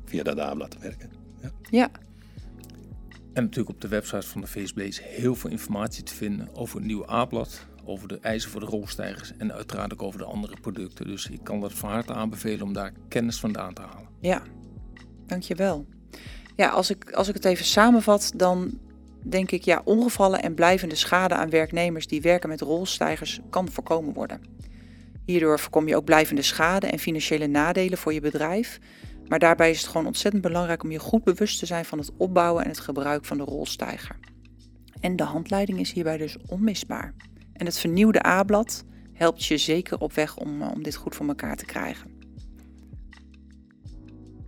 via 0.06 0.24
dat 0.24 0.40
A-blad 0.40 0.72
te 0.72 0.78
werken. 0.80 1.10
Ja, 1.70 1.90
En 3.34 3.44
natuurlijk 3.44 3.70
op 3.76 3.82
de 3.82 3.88
website 3.88 4.28
van 4.28 4.42
de 4.42 4.48
VSB 4.48 4.78
is 4.80 5.02
heel 5.02 5.36
veel 5.36 5.50
informatie 5.50 6.04
te 6.04 6.14
vinden 6.16 6.56
over 6.56 6.76
het 6.78 6.86
nieuwe 6.86 7.12
A-blad, 7.12 7.66
over 7.86 8.08
de 8.08 8.20
eisen 8.20 8.52
voor 8.52 8.60
de 8.60 8.66
rolstijgers 8.66 9.38
en 9.38 9.54
uiteraard 9.54 9.94
ook 9.94 10.04
over 10.04 10.20
de 10.20 10.26
andere 10.26 10.56
producten. 10.62 11.08
Dus 11.08 11.30
ik 11.30 11.44
kan 11.44 11.62
dat 11.62 11.74
van 11.74 11.90
harte 11.90 12.14
aanbevelen 12.14 12.62
om 12.62 12.74
daar 12.74 12.94
kennis 13.08 13.40
vandaan 13.40 13.74
te 13.74 13.82
halen. 13.82 14.10
ja. 14.20 14.42
Dankjewel. 15.26 15.86
Ja, 16.56 16.70
als 16.70 16.90
ik, 16.90 17.12
als 17.12 17.28
ik 17.28 17.34
het 17.34 17.46
even 17.46 17.66
samenvat, 17.66 18.32
dan 18.36 18.80
denk 19.24 19.52
ik 19.52 19.64
ja, 19.64 19.82
ongevallen 19.84 20.42
en 20.42 20.54
blijvende 20.54 20.96
schade 20.96 21.36
aan 21.36 21.50
werknemers 21.50 22.08
die 22.08 22.22
werken 22.22 22.50
met 22.50 22.62
rolstijgers 22.62 23.40
kan 23.50 23.70
voorkomen 23.72 24.14
worden. 24.14 24.42
Hierdoor 25.26 25.60
voorkom 25.60 25.88
je 25.88 25.96
ook 25.96 26.06
blijvende 26.06 26.42
schade 26.42 26.88
en 26.88 27.00
financiële 27.00 27.48
nadelen 27.48 27.98
voor 27.98 28.14
je 28.14 28.22
bedrijf. 28.22 28.80
Maar 29.28 29.40
daarbij 29.40 29.70
is 29.70 29.82
het 29.82 29.88
gewoon 29.90 30.08
ontzettend 30.08 30.44
belangrijk 30.44 30.84
om 30.84 30.92
je 30.92 31.00
goed 31.00 31.24
bewust 31.24 31.60
te 31.60 31.66
zijn 31.66 31.86
van 31.86 31.98
het 31.98 32.12
opbouwen 32.18 32.64
en 32.64 32.70
het 32.70 32.80
gebruik 32.80 33.26
van 33.26 33.38
de 33.38 33.44
rolstijger. 33.44 34.16
En 35.00 35.16
de 35.16 35.24
handleiding 35.24 35.80
is 35.80 35.92
hierbij 35.92 36.18
dus 36.18 36.38
onmisbaar. 36.48 37.14
En 37.62 37.68
het 37.68 37.80
vernieuwde 37.80 38.26
A-blad 38.26 38.84
helpt 39.14 39.46
je 39.46 39.58
zeker 39.58 40.00
op 40.00 40.14
weg 40.14 40.38
om, 40.38 40.62
eh, 40.62 40.72
om 40.74 40.84
dit 40.84 40.96
goed 40.96 41.16
voor 41.16 41.28
elkaar 41.28 41.56
te 41.56 41.66
krijgen. 41.66 42.12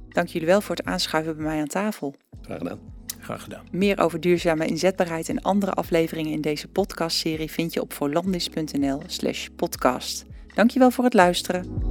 Dank 0.10 0.28
jullie 0.28 0.48
wel 0.48 0.62
voor 0.62 0.76
het 0.76 0.86
aanschuiven 0.86 1.36
bij 1.36 1.46
mij 1.46 1.60
aan 1.60 1.68
tafel. 1.68 2.16
Graag 2.42 2.58
gedaan. 2.58 2.80
Graag 3.20 3.44
gedaan. 3.44 3.66
Meer 3.72 4.00
over 4.00 4.20
duurzame 4.20 4.66
inzetbaarheid 4.66 5.30
en 5.30 5.42
andere 5.42 5.72
afleveringen 5.72 6.32
in 6.32 6.42
deze 6.42 6.68
podcastserie 6.68 7.52
vind 7.52 7.74
je 7.74 7.82
op 7.82 7.94
voorlandis.nl/slash 7.94 9.48
podcast. 9.56 10.26
Dankjewel 10.54 10.92
voor 10.92 11.04
het 11.04 11.14
luisteren. 11.14 11.82